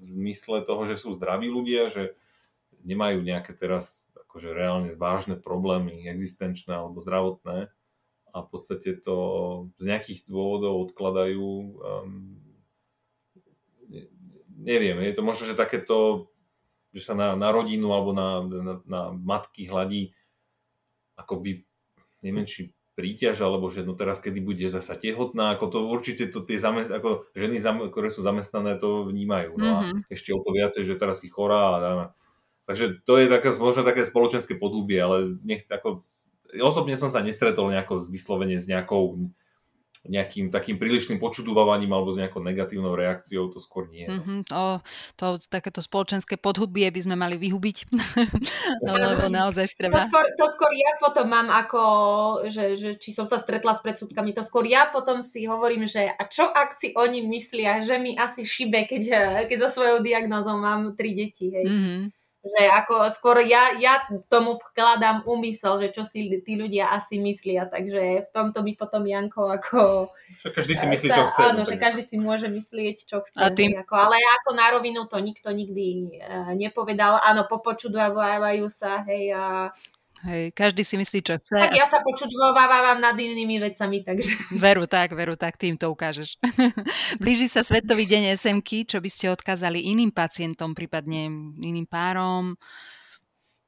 v 0.00 0.04
zmysle 0.04 0.66
toho, 0.66 0.82
že 0.90 0.98
sú 0.98 1.14
zdraví 1.14 1.46
ľudia, 1.46 1.86
že 1.86 2.18
nemajú 2.82 3.22
nejaké 3.22 3.52
teraz 3.54 4.08
akože 4.26 4.54
reálne 4.54 4.94
vážne 4.96 5.36
problémy 5.36 6.06
existenčné 6.06 6.74
alebo 6.74 7.02
zdravotné 7.02 7.68
a 8.30 8.36
v 8.46 8.48
podstate 8.48 8.94
to 9.02 9.16
z 9.76 9.84
nejakých 9.90 10.30
dôvodov 10.30 10.90
odkladajú. 10.90 11.50
Um, 11.82 12.38
neviem, 14.62 15.02
je 15.02 15.14
to 15.18 15.22
možno, 15.26 15.50
že 15.50 15.58
takéto, 15.58 16.30
že 16.90 17.02
sa 17.02 17.14
na, 17.14 17.38
na 17.38 17.54
rodinu 17.54 17.94
alebo 17.94 18.10
na, 18.10 18.42
na, 18.42 18.74
na 18.86 19.00
matky 19.14 19.70
hladí 19.70 20.14
akoby, 21.14 21.62
neviem, 22.22 22.46
či 22.46 22.74
príťaž, 22.98 23.40
alebo 23.46 23.72
že 23.72 23.86
no 23.86 23.96
teraz, 23.96 24.20
kedy 24.20 24.44
bude 24.44 24.66
zasa 24.68 24.92
tehotná, 24.98 25.56
ako 25.56 25.64
to 25.72 25.78
určite 25.88 26.28
to 26.28 26.44
tie 26.44 26.60
zamest- 26.60 26.92
ako 26.92 27.30
ženy, 27.32 27.56
ktoré 27.88 28.12
sú 28.12 28.20
zamestnané, 28.20 28.76
to 28.76 29.08
vnímajú. 29.08 29.56
No 29.56 29.64
mm-hmm. 29.64 30.04
a 30.04 30.12
ešte 30.12 30.36
o 30.36 30.42
to 30.42 30.52
viacej, 30.52 30.82
že 30.84 31.00
teraz 31.00 31.24
ich 31.24 31.32
chorá 31.32 31.80
a 31.80 31.92
Takže 32.70 33.02
to 33.02 33.18
je 33.18 33.26
také, 33.26 33.50
možno 33.58 33.82
také 33.82 34.06
spoločenské 34.06 34.54
podhubie, 34.54 35.02
ale 35.02 35.34
nech 35.42 35.66
ako, 35.66 36.06
osobne 36.62 36.94
som 36.94 37.10
sa 37.10 37.18
nestretol 37.18 37.66
nejako 37.66 37.98
vyslovene 38.06 38.62
s 38.62 38.70
nejakou 38.70 39.26
nejakým 40.08 40.48
takým 40.48 40.80
prílišným 40.80 41.20
počudovávaním 41.20 41.92
alebo 41.92 42.08
s 42.14 42.20
nejakou 42.20 42.40
negatívnou 42.40 42.96
reakciou, 42.96 43.52
to 43.52 43.60
skôr 43.60 43.90
nie. 43.92 44.08
No. 44.08 44.22
Mm-hmm, 44.22 44.40
to, 44.48 44.62
to, 45.18 45.26
takéto 45.52 45.84
spoločenské 45.84 46.40
podhubie 46.40 46.88
by 46.88 47.00
sme 47.04 47.16
mali 47.18 47.36
vyhubiť, 47.36 47.76
lebo 48.86 49.28
naozaj 49.28 49.76
treba. 49.76 50.00
To 50.00 50.08
skôr, 50.08 50.24
to 50.38 50.46
skôr 50.48 50.72
ja 50.72 50.92
potom 50.96 51.26
mám 51.28 51.48
ako, 51.52 51.82
že, 52.48 52.78
že 52.78 52.96
či 52.96 53.12
som 53.12 53.28
sa 53.28 53.36
stretla 53.36 53.76
s 53.76 53.84
predsudkami, 53.84 54.32
to 54.32 54.40
skôr 54.40 54.64
ja 54.64 54.88
potom 54.88 55.20
si 55.20 55.44
hovorím, 55.44 55.84
že 55.84 56.08
a 56.08 56.22
čo 56.24 56.48
ak 56.48 56.72
si 56.72 56.96
oni 56.96 57.20
myslia, 57.28 57.84
že 57.84 58.00
mi 58.00 58.16
asi 58.16 58.46
šibe, 58.46 58.88
keď, 58.88 59.02
keď 59.50 59.58
so 59.68 59.80
svojou 59.80 60.00
diagnózou 60.00 60.56
mám 60.56 60.96
tri 60.96 61.12
deti, 61.12 61.52
hej. 61.52 61.66
Mm-hmm 61.66 62.19
že 62.40 62.62
ako 62.72 63.12
skôr 63.12 63.44
ja, 63.44 63.76
ja 63.76 64.00
tomu 64.32 64.56
vkladám 64.56 65.28
úmysel, 65.28 65.76
že 65.76 65.92
čo 65.92 66.08
si 66.08 66.24
tí 66.40 66.56
ľudia 66.56 66.88
asi 66.88 67.20
myslia, 67.20 67.68
takže 67.68 68.24
v 68.24 68.30
tomto 68.32 68.64
by 68.64 68.72
potom 68.80 69.04
Janko 69.04 69.52
ako... 69.52 70.08
Že 70.40 70.48
každý 70.56 70.72
si 70.72 70.86
myslí, 70.88 71.08
čo 71.12 71.24
chce. 71.28 71.40
Áno, 71.52 71.68
že 71.68 71.76
každý 71.76 72.00
si 72.00 72.16
môže 72.16 72.48
myslieť, 72.48 72.96
čo 73.04 73.20
chce. 73.20 73.36
A 73.36 73.52
tým... 73.52 73.76
ako, 73.76 73.92
ale 73.92 74.16
ako 74.40 74.50
na 74.56 74.66
rovinu 74.72 75.04
to 75.04 75.20
nikto 75.20 75.52
nikdy 75.52 76.16
uh, 76.16 76.56
nepovedal. 76.56 77.20
Áno, 77.20 77.44
popočudovajú 77.44 78.64
sa, 78.72 79.04
hej, 79.04 79.36
a 79.36 79.76
Hej, 80.20 80.52
každý 80.52 80.84
si 80.84 81.00
myslí, 81.00 81.24
čo 81.24 81.40
chce. 81.40 81.56
Tak 81.56 81.72
ja 81.72 81.88
sa 81.88 82.04
počudovávam 82.04 83.00
nad 83.00 83.16
inými 83.16 83.56
vecami, 83.56 84.04
takže... 84.04 84.52
Veru 84.60 84.84
tak, 84.84 85.16
veru 85.16 85.32
tak, 85.32 85.56
tým 85.56 85.80
to 85.80 85.88
ukážeš. 85.88 86.36
Blíži 87.24 87.48
sa 87.48 87.64
Svetový 87.64 88.04
deň 88.04 88.36
SMK, 88.36 88.84
čo 88.84 89.00
by 89.00 89.08
ste 89.08 89.32
odkázali 89.32 89.80
iným 89.80 90.12
pacientom, 90.12 90.76
prípadne 90.76 91.32
iným 91.64 91.88
párom, 91.88 92.52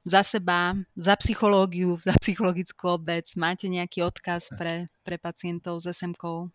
za 0.05 0.21
seba, 0.21 0.77
za 0.93 1.17
psychológiu, 1.17 1.97
za 1.97 2.13
psychologickú 2.21 3.01
obec. 3.01 3.25
Máte 3.41 3.73
nejaký 3.73 4.05
odkaz 4.05 4.53
pre, 4.53 4.93
pre 5.07 5.17
pacientov 5.17 5.81
s 5.81 5.89
SMK? 5.89 6.53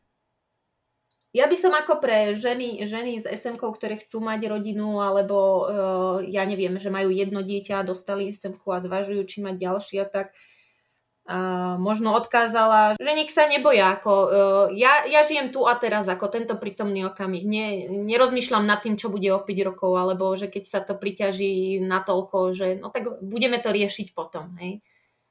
Ja 1.36 1.46
by 1.46 1.58
som 1.60 1.76
ako 1.76 2.00
pre 2.00 2.34
ženy, 2.40 2.88
ženy 2.88 3.20
s 3.20 3.28
SMK, 3.28 3.60
ktoré 3.60 4.00
chcú 4.00 4.24
mať 4.24 4.48
rodinu, 4.48 5.04
alebo 5.04 5.38
uh, 5.38 6.18
ja 6.24 6.48
neviem, 6.48 6.80
že 6.80 6.88
majú 6.88 7.12
jedno 7.12 7.44
dieťa, 7.44 7.84
dostali 7.84 8.32
SMK 8.32 8.64
a 8.72 8.80
zvažujú, 8.80 9.22
či 9.28 9.44
mať 9.44 9.60
ďalšie, 9.60 10.02
tak 10.08 10.32
uh, 11.28 11.76
možno 11.78 12.16
odkázala, 12.16 12.96
že 12.96 13.12
nech 13.12 13.28
sa 13.28 13.44
neboja. 13.52 14.00
Ako, 14.00 14.14
uh, 14.16 14.66
ja, 14.72 15.04
ja 15.04 15.22
žijem 15.28 15.52
tu 15.52 15.68
a 15.68 15.76
teraz 15.76 16.08
ako 16.08 16.32
tento 16.32 16.56
prítomný 16.56 17.04
okamih. 17.04 17.44
Nie, 17.44 17.92
nerozmýšľam 17.92 18.64
nad 18.64 18.80
tým, 18.80 18.96
čo 18.96 19.12
bude 19.12 19.28
o 19.36 19.44
5 19.44 19.68
rokov, 19.68 19.92
alebo 20.00 20.32
že 20.40 20.48
keď 20.48 20.64
sa 20.64 20.80
to 20.80 20.96
priťaží 20.96 21.84
natoľko, 21.84 22.56
že 22.56 22.80
no 22.80 22.88
tak 22.88 23.20
budeme 23.20 23.60
to 23.60 23.76
riešiť 23.76 24.16
potom. 24.16 24.56
Hej 24.64 24.80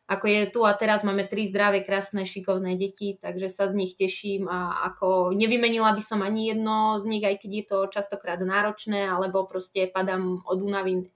ako 0.07 0.25
je 0.31 0.41
tu 0.55 0.63
a 0.63 0.71
teraz 0.79 1.03
máme 1.03 1.27
tri 1.27 1.51
zdravé, 1.51 1.83
krásne, 1.83 2.23
šikovné 2.23 2.79
deti, 2.79 3.19
takže 3.19 3.51
sa 3.51 3.67
z 3.67 3.75
nich 3.75 3.99
teším 3.99 4.47
a 4.47 4.87
ako 4.87 5.35
nevymenila 5.35 5.91
by 5.91 6.03
som 6.03 6.23
ani 6.23 6.55
jedno 6.55 7.03
z 7.03 7.05
nich, 7.11 7.25
aj 7.27 7.43
keď 7.43 7.51
je 7.51 7.65
to 7.67 7.79
častokrát 7.91 8.39
náročné, 8.39 9.11
alebo 9.11 9.51
proste 9.51 9.91
padám 9.91 10.47
od 10.47 10.59
únavy 10.63 11.11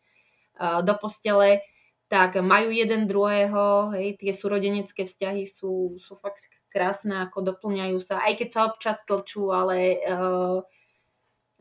do 0.58 0.94
postele, 0.98 1.62
tak 2.10 2.42
majú 2.42 2.74
jeden 2.74 3.06
druhého, 3.06 3.94
hej, 3.94 4.18
tie 4.18 4.34
súrodenecké 4.34 5.06
vzťahy 5.06 5.46
sú, 5.46 5.94
sú 6.02 6.18
fakt 6.18 6.50
krásne, 6.66 7.22
ako 7.30 7.54
doplňajú 7.54 7.98
sa, 8.02 8.18
aj 8.26 8.34
keď 8.42 8.48
sa 8.50 8.60
občas 8.66 9.06
tlčú, 9.06 9.54
ale 9.54 10.02
uh, 10.02 10.58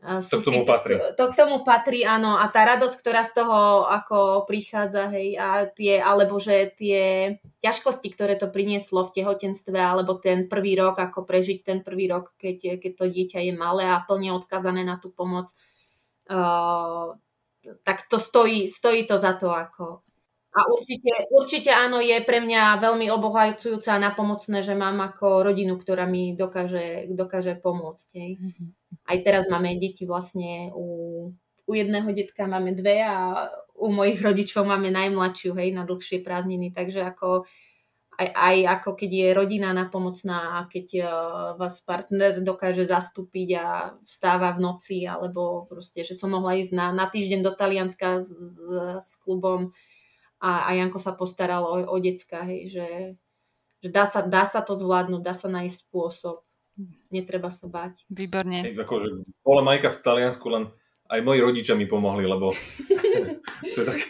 to 0.00 0.40
k 0.40 0.44
tomu 0.48 0.64
patrí. 0.64 0.96
To 0.96 1.24
k 1.28 1.34
tomu 1.36 1.56
patrí, 1.60 2.00
áno. 2.08 2.40
A 2.40 2.48
tá 2.48 2.64
radosť, 2.64 2.96
ktorá 3.04 3.20
z 3.20 3.44
toho 3.44 3.84
ako 3.84 4.48
prichádza, 4.48 5.12
hej, 5.12 5.36
a 5.36 5.68
tie, 5.68 6.00
alebo 6.00 6.40
že 6.40 6.72
tie 6.72 7.36
ťažkosti, 7.60 8.08
ktoré 8.08 8.40
to 8.40 8.48
prinieslo 8.48 9.04
v 9.04 9.20
tehotenstve, 9.20 9.76
alebo 9.76 10.16
ten 10.16 10.48
prvý 10.48 10.72
rok, 10.80 10.96
ako 10.96 11.28
prežiť 11.28 11.60
ten 11.60 11.78
prvý 11.84 12.08
rok, 12.08 12.32
keď, 12.40 12.80
keď 12.80 12.92
to 12.96 13.04
dieťa 13.12 13.40
je 13.44 13.52
malé 13.52 13.84
a 13.92 14.00
plne 14.00 14.32
odkazané 14.40 14.88
na 14.88 14.96
tú 14.96 15.12
pomoc, 15.12 15.52
uh, 16.32 17.12
tak 17.84 18.08
to 18.08 18.16
stojí, 18.16 18.72
stojí 18.72 19.04
to 19.04 19.20
za 19.20 19.36
to, 19.36 19.52
ako, 19.52 20.00
a 20.50 20.60
určite, 20.66 21.30
určite 21.30 21.70
áno, 21.70 22.02
je 22.02 22.18
pre 22.26 22.42
mňa 22.42 22.82
veľmi 22.82 23.06
obohajujúce 23.06 23.86
a 23.86 24.02
napomocné, 24.02 24.66
že 24.66 24.74
mám 24.74 24.98
ako 24.98 25.46
rodinu, 25.46 25.78
ktorá 25.78 26.10
mi 26.10 26.34
dokáže, 26.34 27.06
dokáže 27.14 27.54
pomôcť. 27.54 28.08
Hej. 28.18 28.32
Mm-hmm. 28.42 28.68
Aj 29.06 29.18
teraz 29.22 29.46
máme 29.46 29.78
deti 29.78 30.10
vlastne 30.10 30.74
u, 30.74 30.86
u 31.66 31.72
jedného 31.72 32.10
detka 32.10 32.50
máme 32.50 32.74
dve 32.74 32.98
a 33.06 33.46
u 33.78 33.94
mojich 33.94 34.18
rodičov 34.18 34.66
máme 34.66 34.90
najmladšiu, 34.90 35.54
hej, 35.54 35.70
na 35.70 35.86
dlhšie 35.86 36.26
prázdniny, 36.26 36.74
takže 36.74 37.06
ako 37.06 37.46
aj, 38.20 38.28
aj 38.36 38.56
ako 38.76 38.90
keď 39.00 39.10
je 39.10 39.28
rodina 39.32 39.70
napomocná 39.72 40.60
a 40.60 40.68
keď 40.68 40.86
uh, 41.00 41.08
vás 41.56 41.80
partner 41.80 42.42
dokáže 42.44 42.84
zastúpiť 42.84 43.48
a 43.56 43.66
vstáva 44.04 44.52
v 44.52 44.66
noci, 44.66 45.08
alebo 45.08 45.64
proste, 45.64 46.04
že 46.04 46.12
som 46.12 46.34
mohla 46.34 46.60
ísť 46.60 46.74
na, 46.76 46.92
na 46.92 47.06
týždeň 47.08 47.40
do 47.40 47.52
Talianska 47.56 48.20
s, 48.20 48.28
s, 48.28 48.54
s 49.00 49.10
klubom, 49.24 49.72
a, 50.40 50.66
a 50.66 50.70
Janko 50.72 50.96
sa 50.96 51.12
postaral 51.12 51.62
o, 51.62 51.84
o 51.84 51.96
decka, 52.00 52.48
hej, 52.48 52.72
že, 52.72 52.86
že 53.84 53.88
dá, 53.92 54.08
sa, 54.08 54.24
dá 54.24 54.48
sa 54.48 54.64
to 54.64 54.72
zvládnuť, 54.72 55.20
dá 55.20 55.36
sa 55.36 55.52
nájsť 55.52 55.76
spôsob. 55.86 56.40
Netreba 57.12 57.52
sa 57.52 57.68
báť. 57.68 58.08
Výborne. 58.08 58.64
Hej, 58.64 58.72
akože 58.80 59.28
bola 59.44 59.60
Majka 59.60 59.92
v 59.92 60.00
Taliansku, 60.00 60.46
len 60.48 60.72
aj 61.12 61.20
moji 61.20 61.40
rodičia 61.44 61.76
mi 61.76 61.84
pomohli, 61.84 62.24
lebo 62.24 62.56
to 63.74 63.78
je 63.84 63.86
tak... 63.86 64.00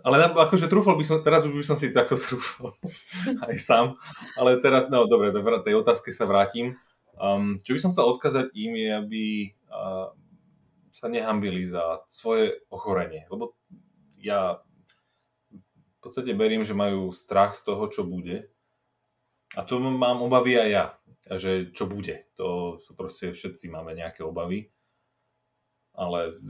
Ale 0.00 0.16
akože 0.32 0.72
trúfol 0.72 0.96
by 0.96 1.04
som, 1.04 1.20
teraz 1.20 1.44
už 1.44 1.52
by 1.52 1.64
som 1.66 1.76
si 1.76 1.92
tako 1.92 2.16
trúfol 2.16 2.72
aj 3.50 3.56
sám, 3.60 4.00
ale 4.38 4.56
teraz, 4.64 4.88
no 4.88 5.04
dobre, 5.04 5.28
tej 5.60 5.76
otázke 5.76 6.08
sa 6.08 6.24
vrátim. 6.24 6.78
Um, 7.20 7.60
čo 7.60 7.76
by 7.76 7.80
som 7.84 7.92
chcel 7.92 8.08
odkázať 8.08 8.48
im 8.56 8.72
je, 8.80 8.88
aby 8.96 9.24
uh, 9.68 10.08
sa 10.88 11.06
nehambili 11.12 11.68
za 11.68 12.00
svoje 12.08 12.64
ochorenie, 12.72 13.28
lebo 13.28 13.52
ja 14.16 14.64
v 16.00 16.08
podstate 16.08 16.32
beriem, 16.32 16.64
že 16.64 16.72
majú 16.72 17.12
strach 17.12 17.52
z 17.52 17.68
toho, 17.68 17.84
čo 17.92 18.08
bude. 18.08 18.48
A 19.52 19.60
to 19.68 19.76
mám 19.76 20.24
obavy 20.24 20.56
aj 20.56 20.68
ja, 20.72 20.84
že 21.36 21.68
čo 21.76 21.84
bude. 21.84 22.24
To 22.40 22.80
sú 22.80 22.96
proste 22.96 23.36
všetci 23.36 23.68
máme 23.68 23.92
nejaké 23.92 24.24
obavy. 24.24 24.72
Ale 25.92 26.32
v, 26.32 26.48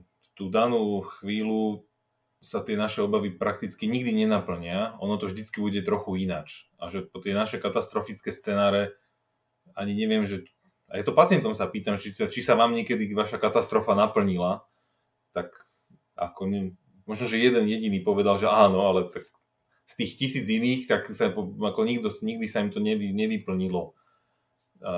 v 0.00 0.28
tú 0.32 0.48
danú 0.48 1.04
chvíľu 1.04 1.84
sa 2.40 2.64
tie 2.64 2.72
naše 2.72 3.04
obavy 3.04 3.36
prakticky 3.36 3.84
nikdy 3.84 4.24
nenaplnia. 4.24 4.96
Ono 5.04 5.20
to 5.20 5.28
vždycky 5.28 5.60
bude 5.60 5.84
trochu 5.84 6.24
inač. 6.24 6.72
A 6.80 6.88
že 6.88 7.04
po 7.04 7.20
tie 7.20 7.36
naše 7.36 7.60
katastrofické 7.60 8.32
scenáre 8.32 8.96
ani 9.76 9.92
neviem, 9.92 10.24
že... 10.24 10.48
A 10.88 10.98
je 10.98 11.04
to 11.04 11.12
pacientom 11.12 11.52
sa 11.52 11.68
pýtam, 11.68 12.00
či, 12.00 12.16
či 12.16 12.40
sa 12.40 12.56
vám 12.56 12.72
niekedy 12.72 13.12
vaša 13.12 13.36
katastrofa 13.36 13.92
naplnila, 13.92 14.64
tak 15.36 15.52
ako 16.16 16.50
ne, 16.50 16.60
možno, 17.04 17.24
že 17.28 17.40
jeden 17.40 17.68
jediný 17.68 18.00
povedal, 18.00 18.36
že 18.40 18.48
áno, 18.48 18.84
ale 18.88 19.08
tak 19.12 19.24
z 19.90 19.94
tých 19.98 20.12
tisíc 20.18 20.46
iných, 20.46 20.86
tak 20.86 21.10
sa 21.10 21.34
ako 21.34 21.80
nikto, 21.82 22.06
nikdy 22.22 22.46
sa 22.46 22.62
im 22.62 22.70
to 22.70 22.78
nevy, 22.78 23.10
nevyplnilo 23.10 23.94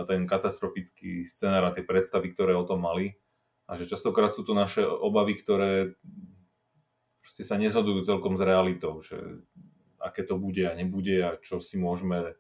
ten 0.07 0.29
katastrofický 0.29 1.27
scenár 1.27 1.67
a 1.67 1.75
tie 1.75 1.83
predstavy, 1.83 2.31
ktoré 2.31 2.55
o 2.55 2.69
tom 2.69 2.85
mali. 2.85 3.19
A 3.67 3.75
že 3.75 3.89
častokrát 3.89 4.31
sú 4.31 4.45
to 4.45 4.53
naše 4.53 4.85
obavy, 4.85 5.35
ktoré 5.35 5.97
proste 7.25 7.43
sa 7.43 7.57
nezhodujú 7.57 8.05
celkom 8.05 8.37
s 8.37 8.43
realitou, 8.43 9.01
že 9.01 9.17
aké 10.03 10.27
to 10.27 10.37
bude 10.37 10.61
a 10.67 10.75
nebude 10.75 11.15
a 11.23 11.39
čo 11.39 11.63
si 11.63 11.79
môžeme 11.79 12.35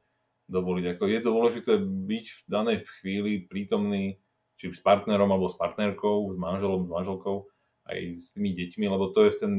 dovoliť. 0.50 0.84
Ako 0.98 1.04
je 1.08 1.18
dôležité 1.22 1.72
byť 1.80 2.26
v 2.26 2.40
danej 2.50 2.78
chvíli 3.00 3.46
prítomný, 3.46 4.18
či 4.58 4.68
už 4.68 4.78
s 4.78 4.84
partnerom 4.84 5.30
alebo 5.30 5.48
s 5.48 5.56
partnerkou, 5.56 6.28
s 6.34 6.36
manželom, 6.36 6.84
s 6.84 6.90
manželkou, 6.90 7.48
aj 7.88 7.98
s 8.18 8.28
tými 8.36 8.54
deťmi, 8.54 8.86
lebo 8.86 9.10
to 9.10 9.26
je 9.26 9.30
v 9.34 9.38
ten, 9.38 9.52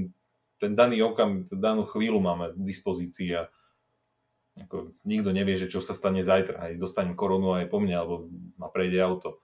ten 0.60 0.72
daný 0.74 1.04
okam, 1.04 1.44
danú 1.52 1.84
chvíľu 1.84 2.24
máme 2.24 2.56
v 2.56 2.64
dispozícii 2.64 3.30
a 3.36 3.52
ako, 4.54 4.94
nikto 5.02 5.34
nevie, 5.34 5.58
že 5.58 5.66
čo 5.66 5.82
sa 5.82 5.98
stane 5.98 6.22
zajtra. 6.22 6.70
Aj 6.70 6.74
dostanem 6.78 7.18
koronu 7.18 7.58
aj 7.58 7.74
po 7.74 7.82
mne, 7.82 7.98
alebo 7.98 8.16
ma 8.62 8.70
prejde 8.70 9.02
auto. 9.02 9.42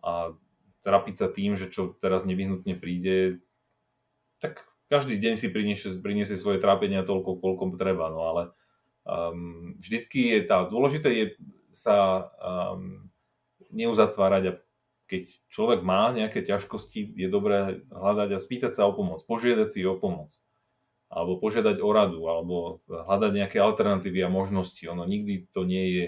A 0.00 0.32
trapiť 0.80 1.14
sa 1.20 1.28
tým, 1.28 1.60
že 1.60 1.68
čo 1.68 1.92
teraz 1.92 2.24
nevyhnutne 2.24 2.72
príde, 2.80 3.44
tak 4.40 4.64
každý 4.88 5.20
deň 5.20 5.34
si 5.36 5.52
priniesie, 5.52 5.92
priniesie 6.00 6.40
svoje 6.40 6.56
trápenia 6.56 7.04
toľko, 7.04 7.36
koľko 7.36 7.76
treba, 7.76 8.08
no 8.08 8.24
ale 8.32 8.42
um, 9.04 9.76
vždycky 9.76 10.34
je 10.34 10.40
tá, 10.48 10.64
dôležité 10.64 11.08
je 11.12 11.26
sa 11.70 12.26
um, 12.40 13.06
neuzatvárať 13.70 14.42
a 14.50 14.52
keď 15.10 15.26
človek 15.50 15.82
má 15.82 16.14
nejaké 16.14 16.46
ťažkosti, 16.46 17.18
je 17.18 17.26
dobré 17.26 17.82
hľadať 17.90 18.30
a 18.30 18.38
spýtať 18.38 18.78
sa 18.78 18.86
o 18.86 18.94
pomoc, 18.94 19.26
požiadať 19.26 19.68
si 19.74 19.82
o 19.82 19.98
pomoc, 19.98 20.38
alebo 21.10 21.42
požiadať 21.42 21.82
o 21.82 21.90
radu, 21.90 22.22
alebo 22.30 22.78
hľadať 22.86 23.32
nejaké 23.34 23.58
alternatívy 23.58 24.22
a 24.22 24.30
možnosti. 24.30 24.86
Ono 24.86 25.02
nikdy 25.02 25.50
to 25.50 25.66
nie 25.66 25.84
je 25.90 26.04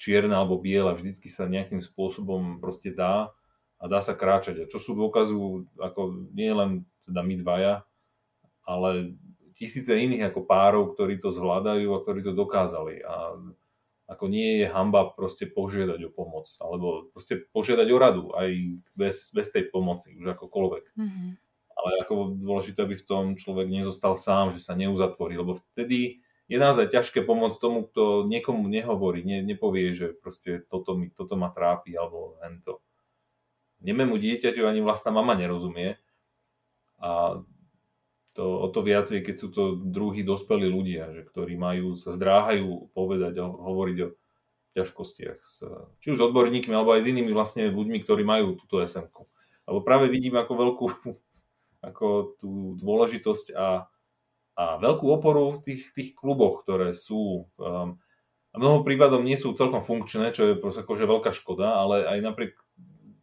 čierna 0.00 0.40
alebo 0.40 0.56
biela, 0.56 0.96
vždycky 0.96 1.28
sa 1.28 1.44
nejakým 1.44 1.84
spôsobom 1.84 2.56
proste 2.56 2.88
dá 2.96 3.36
a 3.76 3.84
dá 3.84 4.00
sa 4.00 4.16
kráčať. 4.16 4.64
A 4.64 4.70
čo 4.72 4.80
sú 4.80 4.96
dôkazu, 4.96 5.68
ako 5.76 6.32
nie 6.32 6.48
len 6.48 6.88
teda 7.04 7.20
my 7.20 7.34
dvaja, 7.36 7.74
ale 8.64 9.12
tisíce 9.60 9.92
iných 9.92 10.32
ako 10.32 10.48
párov, 10.48 10.96
ktorí 10.96 11.20
to 11.20 11.28
zvládajú 11.28 11.92
a 11.92 12.00
ktorí 12.00 12.24
to 12.24 12.32
dokázali. 12.32 13.04
A 13.04 13.36
ako 14.10 14.26
nie 14.26 14.60
je 14.60 14.66
hamba 14.66 15.14
proste 15.14 15.46
požiadať 15.46 16.02
o 16.02 16.10
pomoc, 16.10 16.50
alebo 16.58 17.06
proste 17.14 17.46
požiadať 17.54 17.88
o 17.94 17.98
radu, 18.02 18.24
aj 18.34 18.50
bez, 18.98 19.30
bez 19.30 19.54
tej 19.54 19.70
pomoci, 19.70 20.18
už 20.18 20.34
akokoľvek. 20.34 20.84
Mm-hmm. 20.98 21.30
Ale 21.80 21.90
ako 22.02 22.34
dôležité, 22.42 22.82
aby 22.82 22.98
v 22.98 23.06
tom 23.06 23.24
človek 23.38 23.70
nezostal 23.70 24.18
sám, 24.18 24.50
že 24.50 24.58
sa 24.58 24.74
neuzatvorí, 24.74 25.38
lebo 25.38 25.54
vtedy 25.54 26.26
je 26.50 26.58
naozaj 26.58 26.90
ťažké 26.90 27.22
pomôcť 27.22 27.62
tomu, 27.62 27.86
kto 27.86 28.26
niekomu 28.26 28.66
nehovorí, 28.66 29.22
ne, 29.22 29.46
nepovie, 29.46 29.94
že 29.94 30.18
proste 30.18 30.66
toto, 30.66 30.98
mi, 30.98 31.06
toto 31.14 31.38
ma 31.38 31.54
trápi, 31.54 31.94
alebo 31.94 32.34
hento. 32.42 32.82
Nemému 33.80 34.18
dieťaťu 34.18 34.66
ani 34.66 34.82
vlastná 34.82 35.14
mama 35.14 35.38
nerozumie. 35.38 36.02
A 36.98 37.40
to, 38.36 38.44
o 38.44 38.68
to 38.70 38.80
viacej, 38.84 39.24
keď 39.26 39.34
sú 39.36 39.48
to 39.50 39.62
druhí 39.76 40.22
dospelí 40.22 40.66
ľudia, 40.68 41.10
že, 41.10 41.26
ktorí 41.26 41.58
majú, 41.58 41.94
sa 41.98 42.14
zdráhajú 42.14 42.94
povedať 42.94 43.40
a 43.42 43.48
hovoriť 43.48 43.96
o 44.06 44.08
ťažkostiach 44.78 45.38
s, 45.42 45.66
či 45.98 46.06
už 46.14 46.18
s 46.18 46.26
odborníkmi, 46.30 46.70
alebo 46.70 46.94
aj 46.94 47.06
s 47.06 47.10
inými 47.10 47.34
vlastne 47.34 47.66
ľuďmi, 47.68 47.98
ktorí 48.02 48.22
majú 48.22 48.54
túto 48.54 48.78
sm 48.86 49.10
Lebo 49.66 49.80
práve 49.82 50.06
vidím 50.10 50.38
ako 50.38 50.52
veľkú 50.54 50.84
ako 51.90 52.36
tú 52.36 52.76
dôležitosť 52.76 53.56
a, 53.56 53.88
a 54.54 54.64
veľkú 54.78 55.06
oporu 55.10 55.56
v 55.56 55.58
tých, 55.64 55.82
tých 55.96 56.10
kluboch, 56.12 56.62
ktoré 56.62 56.92
sú 56.92 57.48
um, 57.56 57.96
a 58.50 58.56
mnoho 58.58 58.82
prípadom 58.82 59.22
nie 59.22 59.38
sú 59.38 59.54
celkom 59.54 59.78
funkčné, 59.78 60.34
čo 60.34 60.42
je 60.50 60.54
akože 60.58 61.06
veľká 61.06 61.30
škoda, 61.30 61.78
ale 61.78 62.02
aj 62.02 62.18
napriek 62.18 62.52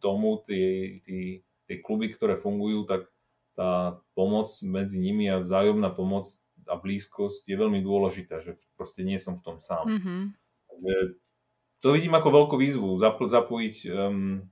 tomu 0.00 0.40
tie, 0.40 0.98
tie, 1.04 1.44
tie 1.68 1.76
kluby, 1.84 2.08
ktoré 2.08 2.40
fungujú, 2.40 2.88
tak 2.88 3.12
tá 3.58 3.98
pomoc 4.14 4.46
medzi 4.62 5.02
nimi 5.02 5.26
a 5.26 5.42
vzájomná 5.42 5.90
pomoc 5.90 6.30
a 6.70 6.78
blízkosť 6.78 7.42
je 7.42 7.56
veľmi 7.58 7.82
dôležitá, 7.82 8.38
že 8.38 8.54
proste 8.78 9.02
nie 9.02 9.18
som 9.18 9.34
v 9.34 9.42
tom 9.42 9.58
sám. 9.58 9.90
Mm-hmm. 9.90 10.20
Takže 10.70 10.94
to 11.82 11.88
vidím 11.90 12.14
ako 12.14 12.28
veľkú 12.30 12.54
výzvu, 12.54 12.94
zap, 13.02 13.18
zapojiť 13.18 13.76
um, 13.90 14.46